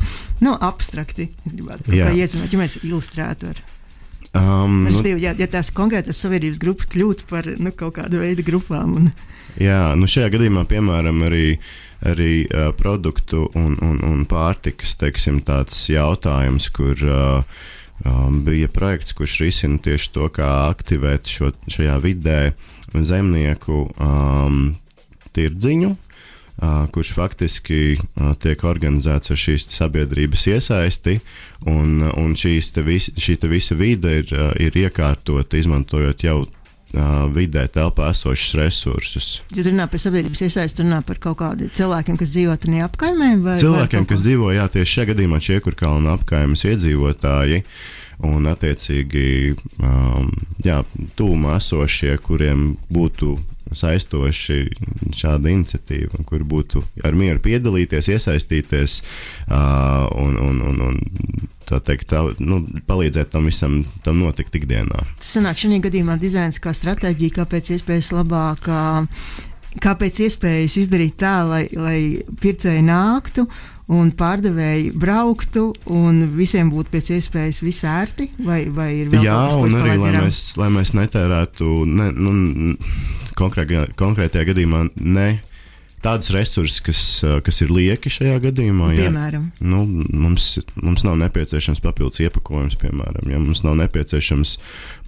nu, 0.44 0.58
abstrakti. 0.60 1.30
Es 1.48 1.54
gribētu 1.56 1.96
iezīmēt, 1.96 2.52
ja 2.52 2.60
mēs 2.60 2.76
ilustrētu 2.82 3.52
ar. 3.54 3.62
Um, 4.36 4.82
nu, 4.84 4.92
Stīvi, 4.92 5.24
ja, 5.24 5.32
ja 5.40 5.48
tās 5.50 5.72
konkrētas 5.74 6.20
sabiedrības 6.20 6.60
grupas 6.62 6.90
kļūtu 6.92 7.28
par 7.30 7.48
nu, 7.56 7.72
kaut 7.72 7.96
kādu 7.96 8.20
veidu 8.20 8.44
grupām. 8.46 8.98
Un... 9.00 9.06
Jā, 9.64 9.96
nu 9.98 10.10
šajā 10.10 10.34
gadījumā, 10.34 10.66
piemēram, 10.68 11.24
arī, 11.30 11.46
arī 12.06 12.32
uh, 12.46 12.70
produktu 12.78 13.46
un, 13.58 13.78
un, 13.82 14.02
un 14.04 14.26
pārtikas 14.28 14.98
teiksim, 15.00 15.40
jautājums, 15.96 16.68
kur 16.76 17.06
uh, 17.08 17.62
um, 18.04 18.42
bija 18.46 18.68
projekts, 18.68 19.16
kurš 19.16 19.40
risina 19.46 19.80
tieši 19.80 20.12
to, 20.18 20.28
kā 20.36 20.52
aktivēt 20.68 21.32
šo, 21.32 21.54
šajā 21.72 21.96
vidē 22.04 22.42
zemnieku 23.08 23.86
um, 23.96 24.76
tirdziņu 25.32 25.96
kurš 26.58 27.14
faktiski 27.14 27.98
tiek 28.42 28.64
organizēts 28.66 29.34
ar 29.34 29.38
šīs 29.38 29.68
sabiedrības 29.76 30.48
iesaisti, 30.56 31.20
un, 31.70 32.02
un 32.10 32.34
vis, 32.34 33.12
šī 33.14 33.38
visa 33.52 33.78
vide 33.78 34.20
ir, 34.24 34.34
ir 34.58 34.80
iekārtota 34.88 35.60
izmantojot 35.60 36.26
jau 36.26 36.40
vidē 37.36 37.68
telpā 37.68 38.12
esošus 38.14 38.56
resursus. 38.56 39.28
Ja 39.56 39.66
runā 39.68 39.90
par 39.92 40.00
sabiedrības 40.00 40.46
iesaistu, 40.48 40.86
runā 40.86 41.02
par 41.06 41.20
kaut 41.20 41.38
kādiem 41.42 41.70
cilvēkiem, 41.76 42.18
kas 42.18 42.32
dzīvo 42.32 42.56
tajā 42.64 42.88
apkaimē? 42.88 43.30
Vai, 43.44 43.58
cilvēkiem, 43.60 44.06
vai 44.06 44.12
kas 44.14 44.24
dzīvo, 44.24 44.52
jā, 44.56 44.68
tieši 44.72 44.94
šajā 44.94 45.10
gadījumā 45.12 45.42
Čiekurkalna 45.44 46.16
apkaimes 46.16 46.64
iedzīvotāji. 46.72 47.64
Un, 48.26 48.48
attiecīgi, 48.50 49.54
um, 49.78 50.32
jā, 50.66 50.80
tūmā 51.20 51.60
esošie, 51.60 52.16
kuriem 52.26 52.72
būtu 52.90 53.36
saistoši 53.76 54.60
šāda 55.18 55.52
iniciatīva, 55.52 56.24
kur 56.28 56.46
būtu 56.48 56.84
ar 57.08 57.18
mieru 57.18 57.42
piedalīties, 57.44 58.12
iesaistīties 58.16 59.02
uh, 59.02 60.08
un, 60.16 60.38
un, 60.40 60.62
un, 60.70 60.82
un 60.90 61.48
tā 61.68 61.82
teikt, 61.84 62.10
tā, 62.12 62.24
nu, 62.40 62.62
palīdzēt 62.88 63.34
tam 63.34 63.50
visam 63.50 63.82
tam 64.06 64.22
notikt 64.24 64.56
ikdienā. 64.60 65.04
Tas 65.20 65.36
sanāk 65.38 65.60
šajā 65.62 65.82
gadījumā 65.88 66.18
dizains 66.22 66.62
kā 66.64 66.74
stratēģija, 66.76 67.40
kā 67.40 67.48
pēc 67.50 67.76
iespējas 67.78 68.14
labāk. 68.16 68.72
Kāpēc 69.78 70.24
iespējas 70.26 70.78
izdarīt 70.82 71.20
tā, 71.22 71.42
lai, 71.46 71.66
lai 71.78 71.98
pircēji 72.42 72.86
nāktu 72.88 73.44
un 73.94 74.10
pārdevēji 74.18 74.90
brauktu, 74.98 75.68
un 75.94 76.24
visiem 76.34 76.72
būtu 76.74 76.92
pēc 76.96 77.12
iespējas 77.20 77.62
visērti? 77.64 78.30
Vai, 78.44 78.64
vai 78.74 78.90
ir 79.04 79.12
vēl 79.14 79.28
Jā, 79.28 79.38
kaut 79.54 79.68
kas, 79.68 79.78
arī, 79.84 79.94
lai 80.02 80.14
mēs, 80.18 80.42
lai 80.60 80.72
mēs 80.74 80.94
netērētu 80.98 81.70
ne, 81.88 82.10
nu, 82.16 82.34
konkrētajā, 83.38 83.88
konkrētajā 84.00 84.52
gadījumā 84.52 84.88
ne 84.96 85.30
tādus 86.04 86.30
resursus, 86.34 86.80
kas, 86.84 87.02
kas 87.46 87.62
ir 87.66 87.72
lieki 87.74 88.12
šajā 88.14 88.38
gadījumā. 88.46 88.92
Ja, 88.94 89.08
piemēram, 89.08 89.48
nu, 89.66 89.82
mums, 90.14 90.50
mums 90.78 91.04
nav 91.08 91.18
nepieciešams 91.24 91.82
papildus 91.84 92.22
iepakojums, 92.28 92.78
piemēram, 92.82 93.26
ja 93.32 93.42
mums 93.42 93.64
nav 93.66 93.78
nepieciešams 93.82 94.56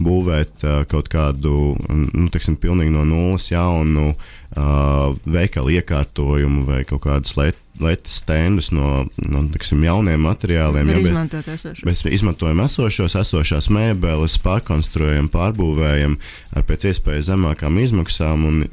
būvēt 0.02 0.66
uh, 0.66 0.82
kaut 0.90 1.12
kādu 1.14 1.76
nu, 1.88 2.28
teiksim, 2.34 2.58
pilnīgi 2.60 2.94
no 2.96 3.06
nulles 3.08 3.52
jaunu 3.52 4.12
uh, 4.16 5.14
veikalu 5.30 5.78
iekārtojumu 5.78 6.66
vai 6.70 6.82
kaut 6.90 7.06
kādus 7.06 7.38
lietas 7.84 8.20
stendus 8.22 8.70
no, 8.76 9.06
no 9.18 9.44
tiksim, 9.54 9.84
jauniem 9.84 10.22
materiāliem. 10.28 10.92
Ja, 10.92 11.24
bet, 11.26 11.84
mēs 11.88 12.04
izmantojam 12.10 12.64
esošos, 12.66 13.16
esošās 13.20 13.70
mēbeles, 13.74 14.38
pārkonstruējam, 14.44 15.30
pārbūvējam 15.34 16.18
ar 16.56 16.68
pēc 16.68 16.90
iespējas 16.92 17.32
zemākām 17.32 17.80
izmaksām, 17.84 18.46
un 18.50 18.64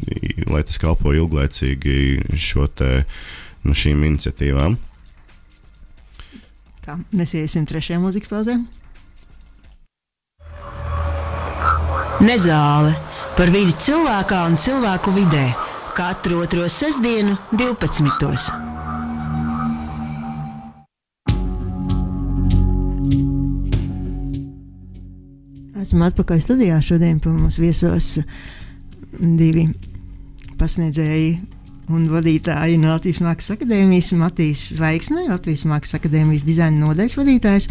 lai 0.51 0.65
tas 0.67 0.81
kalpo 0.83 1.15
ilglaicīgi 1.17 2.39
šo 2.41 2.69
te, 2.69 3.05
no 3.65 3.73
nu, 3.73 3.79
šīm 3.79 4.05
iniciatīvām. 4.11 4.79
Tā, 6.87 7.01
mēs 7.17 7.35
iesim 7.35 7.67
trešajā 7.67 7.99
mūzikas 8.03 8.31
pauzē. 8.31 8.61
Nezāle 12.23 12.95
par 13.37 13.51
vidi 13.53 13.75
cilvēkā 13.87 14.39
un 14.49 14.57
cilvēku 14.61 15.13
vidē 15.19 15.51
katru 15.97 16.43
otro 16.45 16.69
sestdienu, 16.69 17.37
12. 17.53 18.66
Esam 25.87 26.03
atpakaļ 26.03 26.41
studijā. 26.43 26.81
Šodien 26.83 27.21
pie 27.23 27.31
mums 27.31 27.61
viesos 27.63 28.17
divi 29.15 29.69
pasniedzēji 30.59 31.29
un 31.95 32.09
vadītāji 32.11 32.81
no 32.83 32.91
Latvijas 32.91 33.21
Mākslas 33.23 33.55
akadēmijas, 33.55 34.09
Matīs 34.19 34.65
Zvaigzne, 34.75 35.29
Latvijas 35.29 35.63
Mākslas 35.71 36.01
akadēmijas 36.01 36.43
dizaina 36.43 36.81
nodaļas 36.81 37.15
vadītājs, 37.21 37.69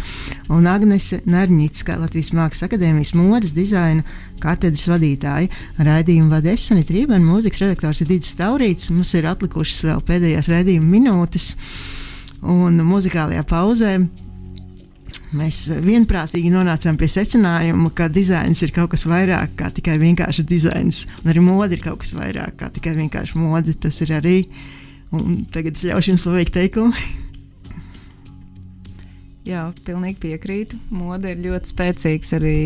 un 0.48 0.64
Agnese 0.72 1.20
Nārņicka, 1.28 1.98
Latvijas 2.00 2.32
Mākslas 2.38 2.70
akadēmijas 2.70 3.12
modes 3.20 3.52
dizaina 3.52 4.06
katedras 4.40 4.88
vadītāja. 4.88 5.52
Raidījumu 5.76 6.32
vada 6.32 6.56
Esanita 6.56 6.96
Rībena, 6.96 7.20
mūzikas 7.20 7.66
redaktors 7.66 8.00
ir 8.00 8.14
Digis 8.14 8.32
Taurīts. 8.40 8.88
Mums 8.96 9.12
ir 9.12 9.28
atlikušas 9.28 9.84
vēl 9.90 10.06
pēdējās 10.08 10.48
raidījuma 10.54 10.94
minūtes, 10.96 11.52
un 12.40 12.80
muzikālajā 12.80 13.44
pauzē 13.44 13.98
Mēs 15.34 15.64
vienprātīgi 15.82 16.52
nonācām 16.54 16.98
pie 17.00 17.08
secinājuma, 17.10 17.90
ka 17.98 18.06
dizains 18.12 18.62
ir 18.62 18.70
kaut 18.74 18.92
kas 18.92 19.06
vairāk 19.10 19.56
kā 19.58 19.72
tikai 19.74 19.96
vienkārši 19.98 20.44
dizains. 20.46 21.02
Un 21.24 21.32
arī 21.32 21.42
mode 21.42 21.74
ir 21.74 21.82
kaut 21.82 22.04
kas 22.04 22.14
vairāk 22.14 22.60
kā 22.60 22.70
tikai 22.70 22.94
vienkārši 23.00 23.38
mode. 23.40 23.74
Tas 23.82 23.98
ir 24.06 24.14
arī. 24.20 24.38
Un 25.14 25.44
tagad 25.54 25.78
es 25.78 25.86
ļaušu 25.86 26.12
jums 26.12 26.26
paveikt 26.26 26.54
teikumu. 26.54 26.94
Jā, 29.50 29.68
pilnīgi 29.86 30.18
piekrītu. 30.24 30.78
Mode 30.94 31.30
ir 31.34 31.42
ļoti 31.42 31.70
spēcīgs 31.70 32.32
arī 32.38 32.56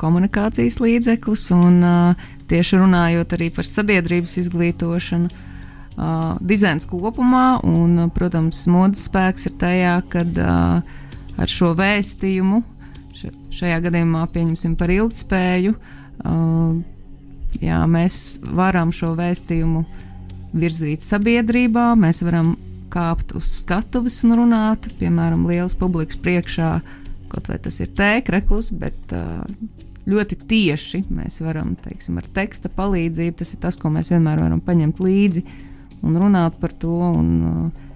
komunikācijas 0.00 0.80
līdzeklis, 0.82 1.44
un 1.54 1.84
uh, 1.84 2.24
tieši 2.50 2.80
runājot 2.80 3.36
arī 3.36 3.50
par 3.54 3.68
sabiedrības 3.68 4.38
izglītošanu, 4.42 5.28
uh, 5.30 6.40
dizains 6.40 6.88
kopumā, 6.90 7.60
un, 7.66 7.98
uh, 8.06 8.10
protams, 8.14 8.64
modes 8.70 9.04
spēks 9.06 9.46
ir 9.50 9.54
tajā, 9.60 9.94
kad 10.10 10.40
uh, 10.40 10.98
ar 11.38 11.50
šo 11.50 11.72
vēstījumu, 11.78 12.62
šajā 13.54 13.80
gadījumā 13.84 14.24
pieņemsim 14.32 14.76
par 14.80 14.92
ilgspēju, 14.94 15.74
jā, 17.60 17.80
mēs 17.90 18.16
varam 18.56 18.94
šo 18.94 19.12
vēstījumu 19.18 19.84
virzīt 20.56 21.04
sabiedrībā, 21.06 21.92
mēs 21.98 22.22
varam 22.26 22.54
kāpt 22.90 23.36
uz 23.38 23.46
skatuves 23.60 24.18
un 24.26 24.34
runāt, 24.40 24.88
piemēram, 24.98 25.46
lielas 25.46 25.76
publikas 25.78 26.18
priekšā, 26.22 26.72
kaut 27.30 27.50
vai 27.50 27.60
tas 27.62 27.78
ir 27.82 27.92
tēkrekls, 27.98 28.72
bet 28.80 29.14
ļoti 30.10 30.38
tieši 30.50 31.04
mēs 31.12 31.38
varam, 31.44 31.76
teiksim, 31.84 32.18
ar 32.18 32.26
teksta 32.34 32.70
palīdzību, 32.74 33.36
tas 33.38 33.54
ir 33.54 33.60
tas, 33.62 33.78
ko 33.78 33.92
mēs 33.94 34.10
vienmēr 34.10 34.42
varam 34.42 34.62
paņemt 34.64 35.02
līdzi 35.04 35.44
un 36.06 36.18
runāt 36.18 36.56
par 36.60 36.74
to. 36.80 36.96
Un, 37.20 37.30
uh, 37.46 37.86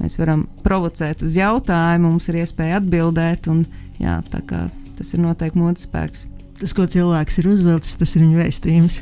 Mēs 0.00 0.16
varam 0.16 0.46
provocēt 0.64 1.24
uz 1.26 1.36
jautājumu, 1.36 2.14
mums 2.14 2.28
ir 2.30 2.40
iespēja 2.40 2.80
atbildēt, 2.80 3.50
un 3.52 3.66
jā, 4.00 4.16
tas 4.30 5.12
ir 5.12 5.22
noteikti 5.22 5.60
modes 5.60 5.84
spēks. 5.88 6.24
Tas, 6.60 6.72
ko 6.76 6.86
cilvēks 6.88 7.40
ir 7.40 7.50
uzvilcis, 7.52 7.98
tas 8.00 8.16
ir 8.16 8.24
viņa 8.24 8.40
vēstījums. 8.40 8.98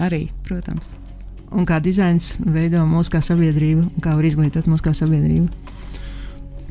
Arī, 0.00 0.26
protams. 0.46 0.92
Un 1.50 1.66
kā 1.68 1.80
dizains 1.82 2.36
veido 2.40 2.82
mūsu 2.88 3.12
kā 3.16 3.20
sabiedrību, 3.24 3.86
un 3.88 4.04
kā 4.04 4.14
var 4.16 4.28
izglītot 4.28 4.68
mūsu 4.70 4.86
kā 4.86 4.94
sabiedrību? 4.96 5.48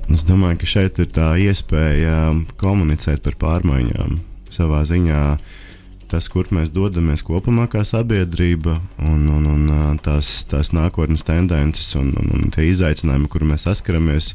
Es 0.10 0.26
domāju, 0.26 0.62
ka 0.62 0.70
šeit 0.70 1.02
ir 1.02 1.10
tā 1.14 1.32
iespēja 1.38 2.32
komunicēt 2.62 3.22
par 3.26 3.38
pārmaiņām 3.42 4.16
savā 4.54 4.82
ziņā. 4.90 5.24
Uh, 5.36 5.69
tas, 6.10 6.28
kur 6.32 6.50
mēs 6.54 6.72
dodamies 6.74 7.22
kopumā 7.26 7.68
kā 7.72 7.84
sabiedrība, 7.88 8.80
un, 9.06 9.28
un, 9.30 9.46
un 9.54 10.00
tās, 10.04 10.32
tās 10.50 10.74
nākotnes 10.76 11.26
tendences 11.28 11.94
un, 12.00 12.12
un, 12.18 12.32
un 12.38 12.50
tie 12.54 12.70
izaicinājumi, 12.72 13.30
kur 13.32 13.46
mēs 13.48 13.68
saskaramies, 13.68 14.34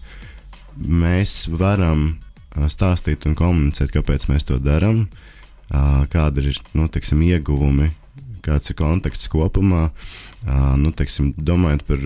mēs 0.79 1.45
varam 1.51 2.15
stāstīt 2.71 3.27
un 3.29 3.37
komunicēt, 3.39 3.93
kāpēc 3.95 4.29
mēs 4.31 4.47
to 4.47 4.61
darām, 4.63 5.07
kādi 6.15 6.49
ir 6.53 6.63
nu, 6.79 6.87
tiksim, 6.93 7.23
ieguvumi, 7.27 7.91
kāds 8.45 8.71
ir 8.71 8.79
konteksts 8.79 9.31
kopumā. 9.33 9.89
Nu, 10.79 10.91
teiksim, 10.93 11.33
domājot 11.41 11.87
par 11.89 12.03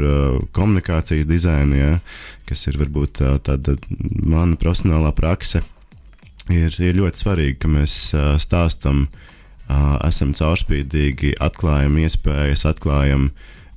komunikācijas 0.54 1.26
dizainu, 1.26 1.74
ja, 1.76 1.94
kas 2.48 2.68
ir 2.70 2.78
varbūt 2.80 3.20
tāda 3.44 3.74
mana 3.98 4.56
profesionālā 4.60 5.10
praksa, 5.16 5.64
ir, 6.46 6.70
ir 6.78 7.00
ļoti 7.02 7.24
svarīgi, 7.24 7.58
ka 7.64 7.72
mēs 7.72 7.96
stāstam, 8.44 9.08
uh, 9.08 9.24
esam 9.68 10.32
caurspīdīgi, 10.36 11.34
atklājam 11.44 11.98
iespējas, 12.00 12.64
atklājam 12.68 13.28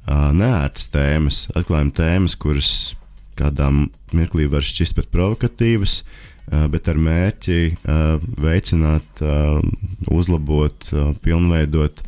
neērtas 0.07 0.89
tēmas, 0.93 1.45
atklājam 1.57 1.91
tēmas, 1.95 2.35
kuras 2.39 2.71
kādā 3.39 3.69
mirklī 4.15 4.47
var 4.51 4.65
šķist 4.65 4.97
pat 4.97 5.09
provokatīvas, 5.13 6.01
bet 6.71 6.89
ar 6.91 6.99
mērķi 6.99 7.59
veicināt, 8.41 9.23
uzlabot, 10.11 10.89
pilnveidot 11.23 12.01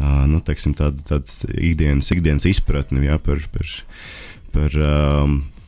nu, 0.00 0.40
teiksim, 0.44 0.76
tādu, 0.78 1.02
tādu 1.08 1.52
ikdienas, 1.52 2.12
ikdienas 2.14 2.48
izpratni 2.48 3.06
ja, 3.08 3.18
par. 3.20 3.42
par, 3.52 3.72
par 4.54 4.78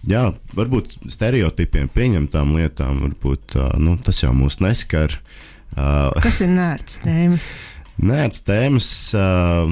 jā, 0.08 0.22
varbūt 0.56 0.96
stereotipiem, 1.12 1.90
pieņemtām 1.92 2.54
lietām, 2.56 3.02
varbūt 3.04 3.58
nu, 3.80 3.98
tas 4.04 4.22
jau 4.24 4.32
mūs 4.36 4.60
neskar. 4.64 5.18
Uh, 5.18 5.53
Kas 6.25 6.41
ir 6.45 6.53
nērts 6.55 7.01
tēmas? 7.05 7.53
Nērts 8.11 8.43
tēmas, 8.47 8.89
uh, 9.14 9.70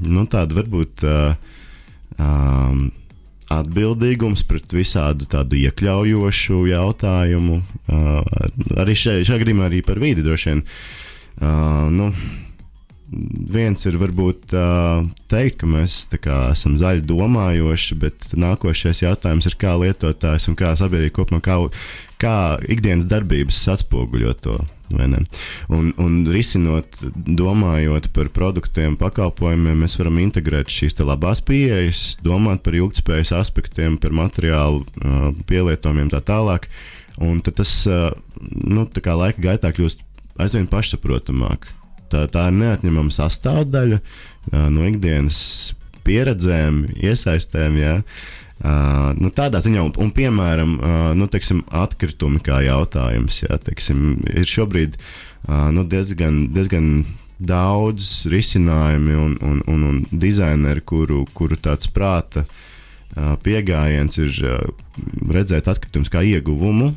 nu, 0.00 0.24
tāda 0.32 0.56
varbūt 0.56 1.04
uh, 1.04 1.34
um, 2.16 2.86
atbildīgums 3.52 4.44
pret 4.48 4.72
visādu 4.76 5.28
tādu 5.30 5.58
iekļaujošu 5.60 6.66
jautājumu. 6.70 7.62
Uh, 7.88 8.18
arī 8.80 8.96
šajā 8.96 9.40
gadījumā 9.40 9.68
arī 9.68 9.82
par 9.84 10.00
vīdi 10.00 10.24
droši 10.24 10.52
vien. 10.52 10.64
Uh, 11.38 11.86
nu, 11.92 12.10
viens 13.08 13.84
ir 13.88 13.96
varbūt 14.00 14.52
uh, 14.56 15.04
teikt, 15.32 15.60
ka 15.62 15.70
mēs 15.70 16.00
kā, 16.20 16.38
esam 16.52 16.76
zaļi 16.80 17.06
domājoši, 17.08 17.98
bet 18.00 18.32
nākošais 18.36 19.04
jautājums 19.04 19.48
ir, 19.48 19.56
kā 19.60 19.76
lietotājs 19.80 20.50
un 20.50 20.58
kā 20.58 20.74
sabiedrība 20.78 21.16
kopumā, 21.20 21.40
kā, 21.44 21.60
kā 22.20 22.36
ikdienas 22.68 23.08
darbības 23.08 23.62
atspoguļo 23.76 24.34
to. 24.44 24.58
Un, 25.74 25.90
un 26.00 26.18
risinot, 26.32 27.00
domājot 27.14 28.08
par 28.16 28.30
produktiem, 28.34 28.96
pakalpojumiem, 29.00 29.84
mēs 29.84 29.98
varam 30.00 30.20
integrēt 30.22 30.72
šīs 30.72 30.98
labās 31.02 31.42
pieejas, 31.44 32.16
domāt 32.24 32.62
par 32.64 32.76
ilgspējas 32.78 33.34
aspektiem, 33.38 33.98
par 34.00 34.16
materiālu 34.16 34.84
uh, 34.84 35.32
pielietojumiem 35.48 36.12
tā 36.14 36.22
tālāk. 36.24 36.70
Un 37.18 37.40
tas 37.42 37.72
uh, 37.90 38.12
nu, 38.40 38.86
laika 38.86 39.42
gaitā 39.42 39.72
kļūst 39.74 40.04
aizvien 40.38 40.68
pašsaprotamāk 40.70 41.66
tā, 42.12 42.26
tā 42.30 42.48
ir 42.50 42.58
neatņemama 42.60 43.14
sastāvdaļa 43.14 44.00
uh, 44.00 44.68
no 44.72 44.86
ikdienas 44.88 45.40
pieredzēm, 46.08 46.84
iesaistēm. 46.96 47.78
Ja? 47.80 47.94
Uh, 48.58 49.12
nu, 49.22 49.30
tādā 49.30 49.60
ziņā, 49.62 49.84
un, 49.86 49.92
un 50.02 50.08
piemēram, 50.10 50.72
uh, 50.78 50.94
nu, 51.14 51.28
teiksim, 51.30 51.62
atkritumi 51.70 52.40
kā 52.42 52.58
jautājums, 52.66 53.44
ja, 53.44 53.54
teiksim, 53.62 54.16
ir 54.32 54.48
šobrīd 54.50 54.96
uh, 54.98 55.68
nu, 55.74 55.84
diezgan, 55.86 56.48
diezgan 56.56 56.88
daudz 57.38 58.26
risinājumu 58.26 59.14
un, 59.14 59.36
un, 59.46 59.60
un, 59.70 59.84
un 59.92 60.00
dizaineru, 60.10 60.82
kuru, 60.82 61.22
kuru 61.38 61.60
tāds 61.62 61.86
prāta 61.94 62.48
pieejams 63.42 64.18
ir 64.20 64.34
redzēt 65.32 65.68
atkritumus 65.70 66.10
kā 66.12 66.20
ieguvumu, 66.26 66.92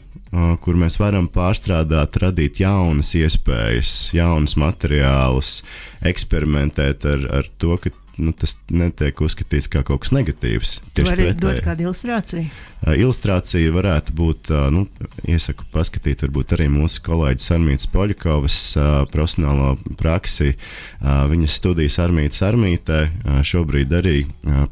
kur 0.62 0.78
mēs 0.80 0.98
varam 1.00 1.28
pārstrādāt, 1.32 2.20
radīt 2.22 2.60
jaunas 2.62 3.14
iespējas, 3.18 4.12
jaunus 4.16 4.58
materiālus, 4.60 5.62
eksperimentēt 6.08 7.08
ar, 7.10 7.26
ar 7.40 7.50
to, 7.62 7.78
ka 7.82 7.94
nu, 8.20 8.34
tas 8.36 8.56
netiek 8.72 9.22
uzskatīts 9.24 9.70
kā 9.72 9.84
kaut 9.88 10.04
kas 10.04 10.14
negatīvs. 10.16 10.74
Tieši 10.98 11.16
tā, 11.18 11.28
dot 11.40 11.62
kādu 11.66 11.88
ilustrāciju. 11.88 12.48
Uh, 12.82 12.96
ilustrācija 12.98 13.74
varētu 13.76 14.16
būt, 14.18 14.52
uh, 14.52 14.70
nu, 14.74 14.86
iesaku 15.30 15.68
paskatīt, 15.74 16.26
varbūt 16.26 16.56
arī 16.58 16.68
mūsu 16.74 17.04
kolēģis 17.06 17.52
Armītas 17.58 17.92
Poļakovas 17.94 18.58
uh, 18.76 18.90
profesionālo 19.12 19.76
praksi. 20.00 20.56
Viņas 21.02 21.56
studijas 21.58 21.98
Armītas 22.02 22.44
Armītē 22.46 23.00
šobrīd 23.48 23.94
arī 23.98 24.18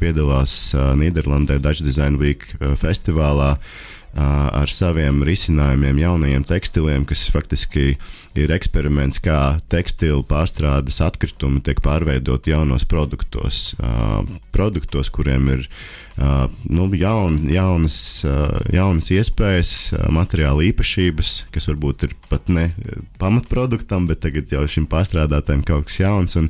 piedalās 0.01 0.53
Nīderlandē 0.75 1.57
Dutch 1.63 1.81
Design 1.85 2.19
Week 2.21 2.45
festivālā. 2.81 3.55
Uh, 3.55 3.95
ar 4.17 4.71
saviem 4.73 5.21
risinājumiem, 5.25 6.01
jaunajiem 6.01 6.45
tekstiliem, 6.49 7.05
kas 7.09 7.27
faktiski 7.33 7.93
ir 8.39 8.53
eksperiments, 8.53 9.21
kā 9.21 9.59
tekstilu 9.71 10.23
pārstrādes 10.27 10.99
atkritumi 11.05 11.61
tiek 11.65 11.81
pārveidot 11.85 12.47
jaunos 12.49 12.85
produktos. 12.89 13.73
Produktos, 14.55 15.11
kuriem 15.13 15.49
ir 15.55 15.67
nu, 16.67 16.87
jaun, 16.99 17.37
jaunas, 17.47 17.97
jaunas 18.73 19.07
iespējas, 19.13 19.71
materiāla 20.11 20.65
īpašības, 20.67 21.31
kas 21.53 21.69
varbūt 21.69 22.05
ir 22.07 22.15
pat 22.31 22.49
ne 22.51 22.67
pamatproduktam, 23.21 24.07
bet 24.09 24.21
tagad 24.25 24.51
jau 24.51 24.65
šim 24.67 24.87
pārstrādātājam 24.91 25.63
kaut 25.67 25.87
kas 25.87 26.01
jauns. 26.01 26.35
Un, 26.39 26.49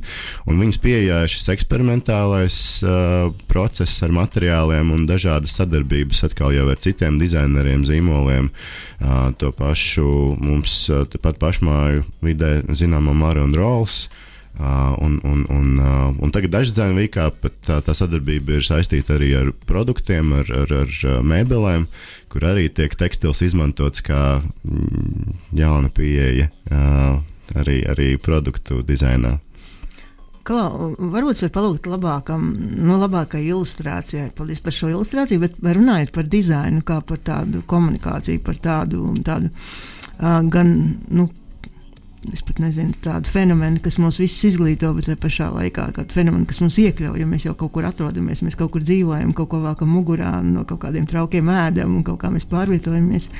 un 0.50 0.58
viņas 0.62 0.80
pieejā 0.82 1.20
ir 1.24 1.32
šis 1.32 1.52
eksperimentālais 1.54 2.58
process 3.50 4.02
ar 4.06 4.14
materiāliem 4.16 4.90
un 4.94 5.06
dažādas 5.10 5.54
sadarbības 5.60 6.24
atkal 6.26 6.54
jau 6.56 6.66
ar 6.72 6.82
citiem 6.82 7.20
dizaineriem, 7.50 7.84
zīmoliem. 7.84 8.50
To 9.38 9.52
pašu 9.52 10.36
mums, 10.38 10.88
uh, 10.90 11.06
pat 11.20 11.38
pašmāju 11.38 12.04
vidē 12.22 12.62
zināmā 12.68 13.14
Marija 13.14 13.46
Rolls. 13.56 14.08
Uh, 14.60 14.92
un, 15.00 15.20
un, 15.24 15.46
un, 15.48 15.78
uh, 15.78 16.12
un 16.20 16.30
tagad 16.34 16.50
dažs 16.52 16.74
dzēnu 16.74 16.98
vīkā 16.98 17.30
tā, 17.64 17.78
tā 17.80 17.94
sadarbība 17.94 18.58
ir 18.58 18.64
saistīta 18.66 19.14
arī 19.14 19.30
ar 19.38 19.52
produktiem, 19.64 20.34
ar, 20.36 20.50
ar, 20.52 20.74
ar 20.82 21.22
mēbelēm, 21.24 21.86
kur 22.28 22.44
arī 22.44 22.66
tiek 22.68 22.92
tekstils 22.92 23.40
izmantots 23.46 24.02
kā 24.04 24.42
mm, 24.42 25.38
jauna 25.56 25.88
pieeja 25.88 26.50
uh, 26.50 27.22
arī, 27.56 27.78
arī 27.88 28.10
produktu 28.20 28.82
dizainā. 28.84 29.38
Klau, 30.50 30.88
varbūt 30.98 31.38
varat 31.44 31.52
palūgt 31.54 31.84
labākam, 31.86 32.46
no 32.74 32.96
nu, 32.96 32.98
labākai 32.98 33.44
ilustrācijai. 33.46 34.32
Paldies 34.34 34.62
par 34.64 34.74
šo 34.74 34.88
ilustrāciju, 34.90 35.44
bet 35.44 35.60
runājot 35.62 36.10
par 36.16 36.26
dizainu, 36.26 36.82
kā 36.86 36.96
par 37.06 37.20
tādu 37.22 37.62
komunikāciju, 37.70 38.42
par 38.42 38.58
tādu, 38.58 39.04
tādu 39.22 39.52
gan 40.50 40.72
nu, 41.06 41.28
es 42.28 42.42
pat 42.44 42.58
nezinu, 42.60 42.92
tādu 43.00 43.30
fenomenu, 43.32 43.80
kas 43.80 43.96
mūs 44.00 44.18
visus 44.20 44.42
izglīto, 44.50 44.90
bet 44.96 45.08
tajā 45.08 45.18
pašā 45.22 45.46
laikā 45.54 45.86
kādu 45.96 46.16
fenomenu, 46.16 46.44
kas 46.48 46.60
mūs 46.60 46.76
iekļauj. 46.82 47.22
Ja 47.22 47.28
mēs 47.28 47.46
jau 47.46 47.54
kaut 47.58 47.72
kur 47.74 47.88
atrodamies, 47.88 48.42
mēs 48.44 48.58
kaut 48.60 48.74
kur 48.74 48.84
dzīvojam, 48.84 49.32
kaut 49.36 49.48
ko 49.52 49.62
velkam 49.64 49.92
mugurā, 49.94 50.34
no 50.44 50.66
kaut 50.68 50.82
kādiem 50.84 51.08
traukiem 51.08 51.48
ēdam 51.54 51.96
un 51.96 52.04
kaut 52.06 52.20
kā 52.20 52.32
mēs 52.32 52.44
pārvietojamies. 52.50 53.30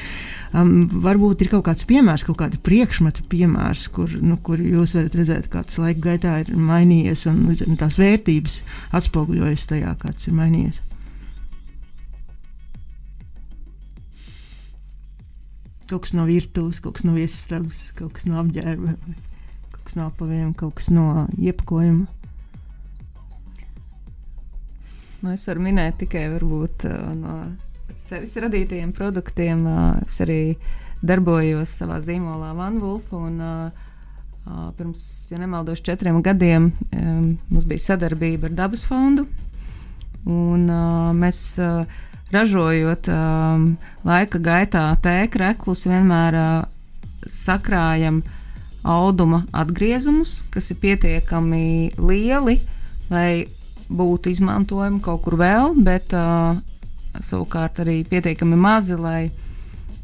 Um, 0.57 0.89
varbūt 1.05 1.45
ir 1.45 1.53
kaut 1.53 1.67
kāds 1.69 1.87
piemērs, 1.87 2.25
kaut 2.27 2.41
kāda 2.41 2.59
priekšmeta 2.65 3.27
piemērs, 3.31 3.87
kur, 3.95 4.17
nu, 4.25 4.41
kur 4.43 4.63
jūs 4.65 4.97
varat 4.97 5.19
redzēt, 5.21 5.51
kā 5.53 5.63
tas 5.67 5.79
laika 5.83 6.09
gaitā 6.09 6.39
ir 6.43 6.55
mainījies 6.57 7.29
un 7.31 7.81
tās 7.81 8.01
vērtības 8.01 8.63
atspoguļojas 8.97 9.69
tajā, 9.75 9.99
kāds 10.01 10.31
ir 10.31 10.41
mainījies. 10.41 10.87
Kaut 15.91 16.05
kas 16.07 16.15
no 16.15 16.23
virtuves, 16.29 16.79
kaut 16.79 16.95
kas 16.99 17.07
no 17.07 17.17
viesistabas, 17.17 17.89
kaut 17.99 18.13
kas 18.15 18.29
no 18.31 18.39
apģērba, 18.39 18.95
kaut 19.73 19.83
kas 19.89 19.97
no 19.99 20.07
apaviem, 20.07 20.53
kaut 20.55 20.77
kas 20.79 20.87
no 20.95 21.27
iepakojuma. 21.35 22.07
Nu, 25.21 25.33
es 25.35 25.43
varu 25.51 25.61
minēt 25.67 25.99
tikai 26.01 26.29
varbūt, 26.33 26.87
uh, 26.89 27.11
no 27.19 27.35
sevis 28.01 28.37
radītajiem 28.41 28.93
produktiem. 28.97 29.67
Uh, 29.69 29.99
es 30.07 30.17
arī 30.25 30.41
darbojos 31.05 31.75
savā 31.83 31.99
zīmolā 32.05 32.55
Vanvulf. 32.57 33.11
Un, 33.19 33.37
uh, 33.43 33.91
uh, 34.47 34.71
pirms, 34.79 35.03
ja 35.33 35.41
nemaldos, 35.43 35.83
četriem 35.85 36.23
gadiem 36.25 36.71
um, 36.71 37.35
mums 37.51 37.67
bija 37.69 37.91
sadarbība 37.91 38.49
ar 38.49 38.57
Dabas 38.63 38.87
fondu. 38.89 39.27
Un, 40.31 40.67
mēs 41.17 41.39
ražojot 42.35 43.09
um, 43.11 43.65
laika 44.07 44.41
gaitā 44.43 44.85
tēkreklus, 45.03 45.87
vienmēr 45.91 46.37
uh, 46.39 46.51
sakrājam 47.31 48.23
auduma 48.87 49.45
atgriezumus, 49.53 50.41
kas 50.53 50.71
ir 50.73 50.81
pietiekami 50.81 51.91
lieli, 51.99 52.61
lai 53.11 53.47
būtu 53.91 54.31
izmantojami 54.31 55.03
kaut 55.05 55.25
kur 55.27 55.37
vēl, 55.41 55.75
bet 55.85 56.15
uh, 56.17 56.57
savukārt 57.27 57.83
arī 57.83 58.01
pietiekami 58.09 58.57
mazi, 58.57 58.97
lai, 58.97 59.31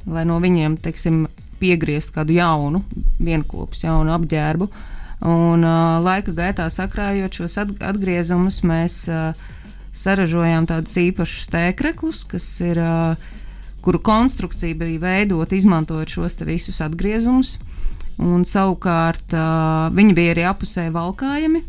lai 0.07 0.27
no 0.29 0.41
viņiem 0.43 0.77
teiksim, 0.83 1.27
piegriezt 1.57 2.13
kādu 2.13 2.35
jaunu, 2.37 2.83
vienopus, 3.17 3.81
jaunu 3.87 4.13
apģērbu. 4.13 4.69
Un 5.27 5.63
uh, 5.65 5.97
laika 6.05 6.35
gaitā 6.37 6.67
sakrājot 6.69 7.39
šos 7.39 7.57
atgriezumus, 7.63 8.61
mēs 8.69 9.07
uh, 9.09 9.31
saražojām 9.97 10.69
tādus 10.69 10.97
īpašus 11.01 11.49
tēkreklus, 11.53 12.25
kas 12.29 12.47
ir, 12.61 12.81
kuru 13.85 14.03
konstrukcija 14.05 14.77
bija 14.77 15.01
veidota 15.03 15.57
izmantojot 15.57 16.13
šos 16.19 16.37
visus 16.45 16.83
atgriezumus. 16.85 17.57
Un 18.17 18.45
savukārt 18.49 19.35
viņi 19.97 20.15
bija 20.17 20.37
arī 20.37 20.47
apusē 20.49 20.87
valkājami. 20.93 21.65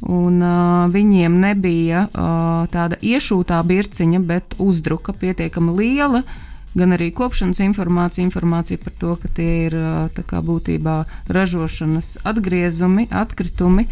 Un, 0.00 0.40
uh, 0.40 0.88
viņiem 0.88 1.34
nebija 1.42 2.06
uh, 2.08 2.64
tāda 2.72 2.96
iešūtā 3.04 3.58
birciņa, 3.68 4.20
bet 4.24 4.54
uzdruka 4.56 5.12
pietiekami 5.12 5.74
liela, 5.76 6.22
gan 6.72 6.96
arī 6.96 7.10
kopšanas 7.12 7.60
informācija, 7.60 8.24
informācija 8.24 8.80
par 8.80 8.94
to, 8.96 9.16
ka 9.20 9.28
tie 9.36 9.66
ir 9.66 9.76
kā, 10.16 10.40
būtībā 10.40 11.02
ražošanas 11.28 12.16
atgriezumi, 12.24 13.10
atkritumi. 13.12 13.90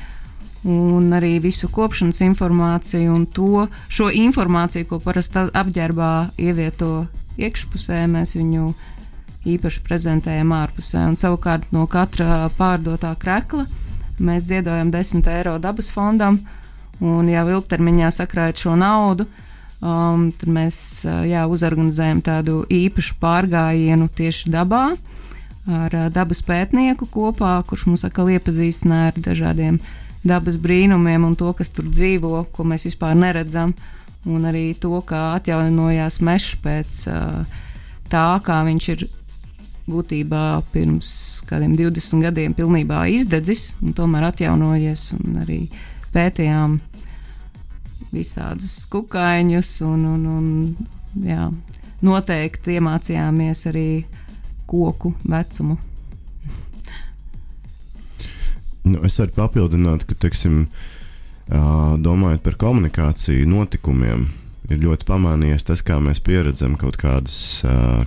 Un 0.67 1.13
arī 1.15 1.37
visu 1.39 1.69
kopšanas 1.71 2.19
informāciju 2.27 3.15
un 3.15 3.27
to 3.31 3.69
šo 3.89 4.09
informāciju, 4.11 4.89
ko 4.91 4.99
parasti 5.03 5.47
apģērbā 5.55 6.13
ievieto 6.43 7.07
iekšpusē, 7.39 8.03
mēs 8.11 8.35
viņu 8.35 8.73
īpaši 9.49 9.83
prezentējam 9.87 10.53
ārpusē. 10.57 11.05
Un 11.13 11.19
savukārt 11.19 11.71
no 11.75 11.87
katra 11.91 12.49
pārdotā 12.59 13.15
krekla 13.21 13.69
mēs 14.19 14.49
ziedojam 14.49 14.91
10 14.91 15.29
eiro 15.31 15.55
dabas 15.63 15.93
fondam, 15.95 16.41
un 16.99 17.29
jau 17.31 17.45
ilgtermiņā 17.55 18.11
sakrājot 18.17 18.65
šo 18.65 18.75
naudu, 18.79 19.29
um, 19.79 20.29
tad 20.35 20.51
mēs 20.51 20.81
uh, 21.07 21.23
jā, 21.29 21.45
uzorganizējam 21.47 22.25
tādu 22.27 22.65
īpašu 22.67 23.15
pārgājienu 23.23 24.11
tieši 24.19 24.51
dabā 24.51 24.83
ar 25.69 25.95
uh, 25.95 26.09
dabas 26.11 26.43
pētnieku 26.43 27.07
kopā, 27.15 27.55
kurš 27.69 27.87
mums 27.93 28.05
atkal 28.09 28.33
iepazīstināja 28.35 29.15
ar 29.15 29.23
dažādiem 29.31 29.79
dabas 30.27 30.59
brīnumiem 30.61 31.25
un 31.27 31.37
to, 31.39 31.53
kas 31.57 31.71
tur 31.75 31.89
dzīvo, 31.91 32.49
ko 32.53 32.67
mēs 32.67 32.89
vispār 32.89 33.17
neredzam, 33.19 33.75
un 34.29 34.49
arī 34.49 34.73
to, 34.81 34.99
kā 35.07 35.35
atjaunojās 35.39 36.21
mežs 36.25 36.57
pēc 36.63 37.01
uh, 37.11 37.57
tā, 38.11 38.27
kā 38.45 38.61
viņš 38.67 38.89
ir 38.95 39.07
būtībā 39.89 40.43
pirms 40.73 41.11
kādiem 41.49 41.75
20 41.79 42.27
gadiem 42.27 42.55
pilnībā 42.57 43.07
izdedzis 43.15 43.71
un 43.81 43.95
tomēr 43.97 44.29
atjaunojies. 44.29 45.11
Arī 45.43 45.63
pētījām 46.13 46.79
visādus 48.13 48.83
kukaiņus 48.93 49.73
un, 49.89 50.05
un, 50.13 50.27
un 50.33 51.29
jā, 51.29 51.49
noteikti 52.05 52.79
iemācījāmies 52.79 53.67
arī 53.71 53.89
koku 54.69 55.15
vecumu. 55.29 55.79
Nu, 58.89 59.03
es 59.07 59.19
varu 59.21 59.35
papildināt, 59.37 60.07
ka, 60.09 60.17
teiksim, 60.27 60.67
domājot 61.49 62.45
par 62.45 62.59
komunikāciju, 62.61 63.49
notikumiem, 63.49 64.29
ir 64.69 64.83
ļoti 64.83 65.09
pamanījies 65.09 65.67
tas, 65.69 65.83
kā 65.85 65.97
mēs 66.03 66.21
pieredzam 66.25 66.77
kaut 66.81 66.99
kādas, 67.01 67.39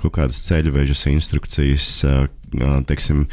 kaut 0.04 0.14
kādas 0.18 0.42
ceļvežas 0.46 1.08
instrukcijas, 1.12 1.90
teiksim, 2.90 3.26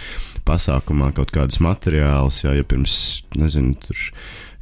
pasākumā 0.48 1.12
kaut 1.16 1.32
kādus 1.34 1.60
materiālus, 1.64 2.42
jā, 2.44 2.54
ja 2.56 2.66
pirms, 2.68 2.98
nezinu, 3.36 3.76
tur 3.84 4.04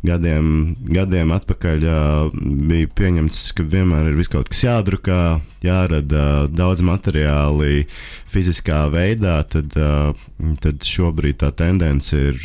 gadiem, 0.07 0.49
gadiem 0.89 1.33
atpakaļ 1.37 1.87
uh, 1.87 2.37
bija 2.71 2.91
pieņemts, 2.99 3.41
ka 3.57 3.67
vienmēr 3.73 4.13
ir 4.13 4.31
kaut 4.33 4.51
kas 4.53 4.63
jādrukā, 4.67 5.41
jārada 5.65 6.47
daudz 6.53 6.85
materiāli 6.87 7.87
fiziskā 8.33 8.85
veidā, 8.93 9.41
tad, 9.51 9.77
uh, 9.79 10.15
tad 10.63 10.87
šobrīd 10.87 11.41
tā 11.43 11.53
tendence 11.57 12.17
ir 12.17 12.41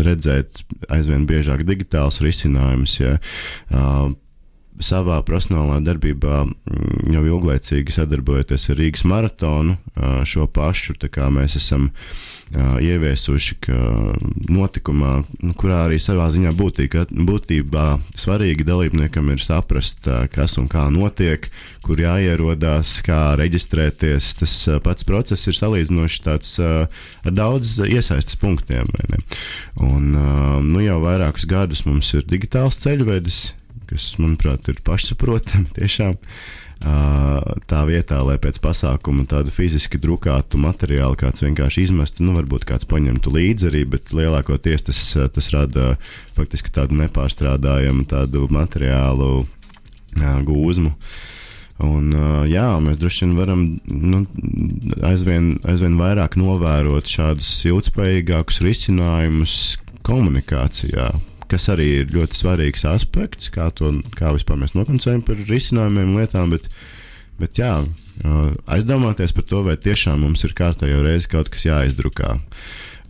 redzēt 0.00 0.62
aizvien 0.92 1.28
biežāk 1.28 1.66
digitāls 1.68 2.22
risinājums. 2.24 2.98
Ja, 3.02 3.16
uh, 3.70 4.10
savā 4.84 5.20
profesionālā 5.26 5.78
darbībā 5.84 6.42
mm, 6.46 7.12
jau 7.14 7.24
ilglaicīgi 7.28 7.94
sadarbojoties 7.94 8.68
ar 8.72 8.80
Rīgas 8.80 9.06
maratonu, 9.08 9.76
šo 10.26 10.46
pašu 10.50 10.96
mēs 11.30 11.56
esam 11.56 11.90
ieviesuši, 12.82 13.56
notikumā, 14.50 15.12
nu, 15.42 15.52
kurā 15.54 15.84
arī 15.86 16.00
savā 16.02 16.26
ziņā 16.34 16.50
būtīga, 16.58 17.04
būtībā 17.14 17.84
svarīgi 18.18 18.66
dalībniekam 18.66 19.30
ir 19.30 19.44
saprast, 19.44 20.08
kas 20.34 20.58
un 20.58 20.66
kā 20.70 20.88
notiek, 20.90 21.46
kur 21.86 22.00
jāierodās, 22.02 22.96
kā 23.06 23.36
reģistrēties. 23.38 24.32
Tas 24.40 24.56
pats 24.82 25.06
process 25.06 25.46
ir 25.46 25.58
salīdzinoši 25.60 26.24
tāds 26.26 26.56
ar 26.58 27.30
daudz 27.30 27.78
iesaistas 27.86 28.38
punktiem. 28.40 28.90
Un, 29.78 30.10
nu, 30.66 30.82
jau 30.82 30.98
vairākus 31.04 31.46
gadus 31.46 31.86
mums 31.86 32.10
ir 32.18 32.26
digitāls 32.26 32.82
ceļvedis, 32.82 33.44
kas, 33.90 34.10
manuprāt, 34.22 34.70
ir 34.72 34.82
pašsaprotami 34.86 35.70
tiešām. 35.78 36.18
Tā 36.80 37.80
vietā, 37.84 38.22
lai 38.24 38.38
pēc 38.40 38.56
pasākuma 38.64 39.26
tādu 39.28 39.52
fiziski 39.52 39.98
drukātu 40.00 40.56
materiālu 40.62 41.18
kāds 41.20 41.44
vienkārši 41.44 41.84
izmestu, 41.90 42.24
nu, 42.24 42.32
varbūt 42.38 42.64
kāds 42.70 42.88
paņemtu 42.88 43.34
līdzi 43.34 43.68
arī, 43.68 43.82
bet 43.92 44.14
lielākoties 44.16 44.86
tas, 44.86 45.00
tas 45.34 45.50
rada 45.52 45.90
faktiski 46.38 46.72
tādu 46.72 46.96
nepārstrādājamu 47.02 48.06
tādu 48.08 48.48
materiālu 48.48 49.44
gūzmu. 50.16 50.94
Un, 51.84 52.10
jā, 52.48 52.66
mēs 52.84 52.98
droši 53.00 53.26
vien 53.26 53.36
varam 53.38 53.62
nu, 53.88 54.24
aizvien, 55.08 55.54
aizvien 55.68 55.96
vairāk 56.00 56.36
novērot 56.40 57.08
šādus 57.08 57.48
ilgspējīgākus 57.68 58.60
risinājumus 58.64 59.54
komunikācijā, 60.04 61.10
kas 61.50 61.68
arī 61.72 61.88
ir 62.00 62.14
ļoti 62.14 62.38
svarīgs 62.38 62.86
aspekts, 62.88 63.50
kā, 63.52 63.70
to, 63.74 63.92
kā 64.16 64.32
vispār 64.36 64.60
mēs 64.60 64.76
nokoncējam 64.76 65.24
par 65.26 65.40
risinājumiem 65.50 66.14
un 66.14 66.22
lietām. 66.22 66.54
Bet, 66.54 66.68
bet 67.40 67.60
jā, 67.60 67.72
aizdomāties 68.70 69.34
par 69.36 69.48
to, 69.48 69.64
vai 69.66 69.76
tiešām 69.80 70.22
mums 70.24 70.44
ir 70.46 70.54
kārtējo 70.56 71.02
reizi 71.06 71.30
kaut 71.32 71.50
kas 71.52 71.66
jāizdrukā. 71.68 72.36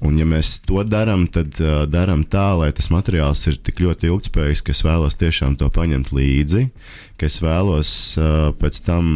Un, 0.00 0.16
ja 0.16 0.24
mēs 0.24 0.54
to 0.64 0.80
darām, 0.88 1.26
tad 1.28 1.58
uh, 1.60 1.82
darām 1.84 2.22
tā, 2.24 2.46
lai 2.56 2.70
tas 2.72 2.88
materiāls 2.88 3.42
ir 3.50 3.58
tik 3.60 3.82
ļoti 3.84 4.08
ilgspējīgs, 4.08 4.62
ka 4.64 4.72
es 4.72 4.80
vēlos 4.86 5.18
tiešām 5.20 5.58
to 5.60 5.68
paņemt 5.74 6.14
līdzi, 6.16 6.62
ka 7.20 7.28
es 7.28 7.36
vēlos 7.44 7.90
uh, 8.16 8.48
pēc 8.56 8.80
tam 8.86 9.10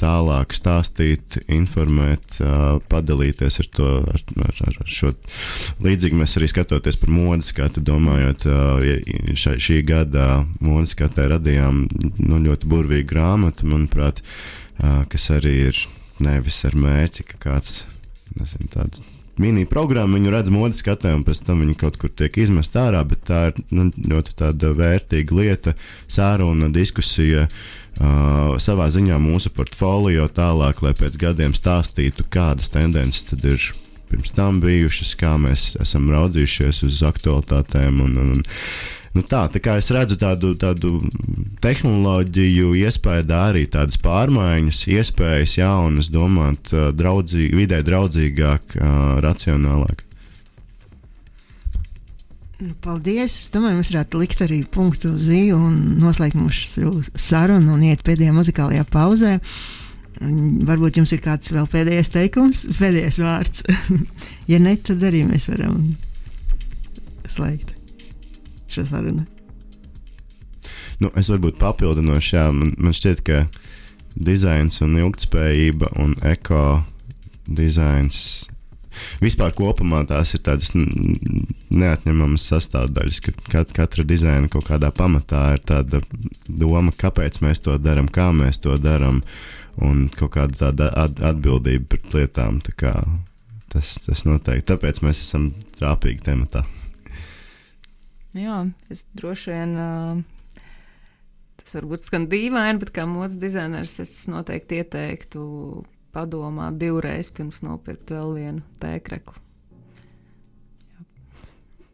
tālāk 0.00 0.54
stāstīt, 0.56 1.38
informēt, 1.52 2.38
padalīties 2.90 3.60
ar 3.62 3.68
to. 3.76 3.90
Ar, 4.08 4.24
ar, 4.46 4.78
ar 4.84 4.92
šo. 4.92 5.12
Līdzīgi 5.84 6.18
mēs 6.18 6.36
arī 6.38 6.48
skatoties 6.50 6.98
par 7.00 7.12
modes 7.12 7.50
skatu, 7.52 7.82
domājot, 7.84 8.46
šai, 9.38 9.56
šī 9.62 9.82
gada 9.88 10.28
modes 10.64 10.94
skatē 10.96 11.28
radījām 11.34 11.84
nu, 11.90 12.40
ļoti 12.46 12.70
burvīgu 12.70 13.10
grāmatu, 13.12 13.68
manuprāt, 13.68 14.22
kas 14.78 15.30
arī 15.34 15.54
ir 15.68 15.84
nevis 16.22 16.64
ar 16.68 16.78
mērķi, 16.78 17.28
ka 17.32 17.44
kāds 17.48 17.82
nezinu, 18.38 18.70
tāds 18.72 19.04
mini 19.38 19.64
programmu, 19.70 20.18
viņu 20.18 20.32
redz 20.34 20.52
modes 20.52 20.82
skatē, 20.82 21.12
un 21.16 21.24
pēc 21.26 21.42
tam 21.46 21.62
viņi 21.62 21.76
kaut 21.78 21.98
kur 22.00 22.10
tiek 22.10 22.40
izmest 22.42 22.76
ārā. 22.78 23.04
Bet 23.08 23.24
tā 23.28 23.48
ir 23.52 23.60
nu, 23.74 23.88
ļoti 24.12 24.50
vērtīga 24.78 25.38
lieta, 25.38 25.74
sāruna 26.10 26.70
diskusija. 26.74 27.48
Uh, 27.98 28.54
savā 28.62 28.86
ziņā 28.94 29.16
mūsu 29.18 29.50
portfolio 29.50 30.28
tālāk, 30.30 30.84
lai 30.84 30.94
pēc 30.94 31.16
gadiem 31.18 31.54
stāstītu, 31.56 32.28
kādas 32.30 32.70
tendences 32.70 33.26
tad 33.26 33.42
ir 33.42 33.64
pirms 34.08 34.30
tam 34.36 34.60
bijušas, 34.62 35.16
kā 35.18 35.34
mēs 35.40 35.72
esam 35.82 36.06
raudzījušies 36.14 36.84
uz 36.86 37.02
aktualitātēm. 37.10 38.04
Un, 38.06 38.22
un, 38.22 38.46
Nu 39.16 39.22
tā, 39.24 39.46
tā 39.50 39.58
kā 39.58 39.78
es 39.80 39.88
redzu 39.90 40.18
tādu, 40.20 40.52
tādu 40.60 41.00
tehnoloģiju, 41.64 42.74
iespēju 42.76 43.24
arī 43.34 43.64
tādas 43.72 43.96
pārmaiņas, 44.04 44.82
iespējas 44.94 45.56
jaunas, 45.58 46.10
domāt, 46.12 46.70
draudzī, 46.94 47.48
vidē 47.56 47.80
draudzīgāk, 47.88 48.76
racionālāk. 49.24 50.04
Nu, 52.58 52.72
paldies! 52.82 53.36
Es 53.38 53.50
domāju, 53.54 53.78
mēs 53.78 53.92
varētu 53.92 54.18
likt 54.18 54.40
arī 54.42 54.56
punktu 54.66 55.12
uz 55.14 55.28
zīju 55.28 55.58
un 55.62 55.76
noslēgt 56.02 56.34
mūsu 56.34 56.90
sarunu 57.14 57.76
un 57.76 57.84
iet 57.86 58.02
pēdējā 58.06 58.32
muzikālajā 58.34 58.82
pauzē. 58.90 59.36
Varbūt 60.18 60.98
jums 60.98 61.12
ir 61.14 61.22
kāds 61.22 61.52
vēl 61.54 61.68
pēdējais 61.70 62.10
teikums, 62.10 62.64
pēdējais 62.80 63.20
vārds. 63.22 63.62
ja 64.50 64.58
ne, 64.58 64.74
tad 64.74 65.06
arī 65.06 65.22
mēs 65.28 65.46
varam 65.52 65.92
slēgt 67.30 67.76
šo 68.66 68.88
sarunu. 68.90 69.22
Nu, 70.98 71.12
es 71.14 71.30
varbūt 71.30 71.60
papildinošu, 71.62 72.34
jā, 72.34 72.48
man, 72.50 72.74
man 72.74 72.96
šķiet, 72.96 73.22
ka 73.22 73.44
dizains 74.18 74.82
un 74.82 74.98
ilgspējība 74.98 75.94
un 76.02 76.18
eko 76.26 76.82
dizains. 77.46 78.48
Vispār 79.22 79.52
kopumā 79.56 80.02
tās 80.08 80.34
ir 80.36 80.42
tādas 80.46 80.72
neatņemamas 80.74 82.48
sastāvdaļas, 82.52 83.22
ka 83.26 83.34
kat, 83.52 83.72
katra 83.76 84.06
dizaina 84.08 84.50
kaut 84.52 84.68
kādā 84.70 84.90
pamatā 84.94 85.44
ir 85.56 85.64
tāda 85.68 86.02
doma, 86.48 86.92
kāpēc 86.92 87.40
mēs 87.44 87.64
to 87.64 87.76
darām, 87.82 88.08
kā 88.10 88.30
mēs 88.36 88.62
to 88.64 88.78
darām, 88.82 89.22
un 89.78 90.08
kaut 90.14 90.34
kāda 90.36 90.68
tāda 90.68 90.92
atbildība 91.30 91.94
pret 91.94 92.16
lietām. 92.16 92.62
Tā 92.64 92.94
tas, 93.72 93.94
tas 94.04 94.24
noteikti. 94.28 94.66
Tāpēc 94.72 95.02
mēs 95.04 95.22
esam 95.24 95.50
trāpīgi 95.78 96.24
tematā. 96.28 96.64
Jā, 98.36 98.62
es 98.92 99.04
droši 99.18 99.54
vien. 99.54 99.76
Uh, 99.78 100.64
tas 101.60 101.78
varbūt 101.78 102.04
skan 102.04 102.28
dīvaini, 102.30 102.80
bet 102.82 102.92
kā 102.96 103.06
modes 103.08 103.38
dizainers 103.40 103.98
es 104.04 104.14
noteikti 104.30 104.82
ieteiktu 104.82 105.44
padomāt 106.16 106.78
divreiz 106.82 107.30
pirms 107.38 107.62
nopirkt 107.66 108.14
vēl 108.16 108.34
vienu 108.40 108.64
tēkreklu. 108.84 109.47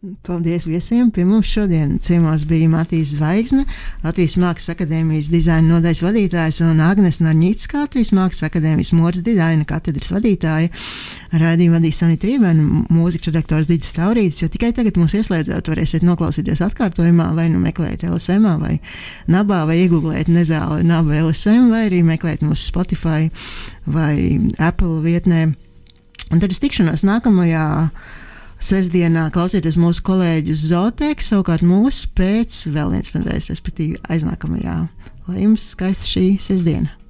Paldies 0.04 0.66
viesiem! 0.68 1.08
Pie 1.14 1.22
mums 1.24 1.48
šodien 1.48 1.94
ciemos 2.02 2.42
bija 2.44 2.68
Matīs 2.68 3.14
Zvaigzne, 3.14 3.62
Latvijas 4.04 4.34
Mākslas 4.36 4.74
akadēmijas 4.74 5.30
dizaina 5.32 5.76
nodaļas 5.78 6.02
vadītājs 6.04 6.58
un 6.66 6.82
Agnes 6.84 7.22
Narņītska, 7.24 7.86
Latvijas 7.86 8.10
Mākslas 8.12 8.44
akadēmijas 8.50 8.90
mūža 8.92 9.22
dizaina 9.24 9.64
katedras 9.68 10.10
vadītāja. 10.12 10.68
Raidījumu 11.32 11.78
vadīja 11.78 11.96
Sanita 11.96 12.28
Rībēna, 12.28 12.82
mūzikas 12.92 13.30
redaktors 13.30 13.70
Digis 13.70 13.94
Taurītis, 13.96 14.42
jo 14.44 14.50
tikai 14.52 14.74
tagad 14.76 14.98
mūs 15.00 15.14
ieslēdzot 15.16 15.70
varēsiet 15.72 16.04
noklausīties 16.04 16.60
atkārtojumā 16.66 17.30
vai 17.38 17.46
nu 17.54 17.62
meklēt 17.62 18.04
LSM 18.04 18.50
vai 18.60 18.74
Nabā 19.32 19.62
vai 19.70 19.78
iegūglēt 19.86 20.28
nezāli 20.28 20.84
Naba 20.84 21.22
LSM 21.22 21.70
vai 21.72 21.86
arī 21.86 22.02
meklēt 22.04 22.44
mūsu 22.44 22.66
Spotify 22.74 23.30
vai 23.88 24.36
Apple 24.58 25.00
vietnē. 25.06 25.46
Un 26.28 26.44
tad 26.44 26.52
es 26.52 26.60
tikšanos 26.60 27.06
nākamajā 27.08 27.64
Sesdienā 28.62 29.28
klausieties 29.34 29.76
mūsu 29.80 30.04
kolēģus 30.06 30.66
Zotēku, 30.70 31.24
savukārt 31.26 31.66
mūsu 31.66 32.10
pēc 32.16 32.64
vēl 32.74 32.94
viens 32.94 33.14
nedēļas, 33.16 33.50
respektīvi 33.52 34.02
aiznākamajā. 34.08 34.76
Lai 35.28 35.40
jums 35.42 35.70
skaista 35.74 36.14
šī 36.14 36.28
sestdiena! 36.42 37.03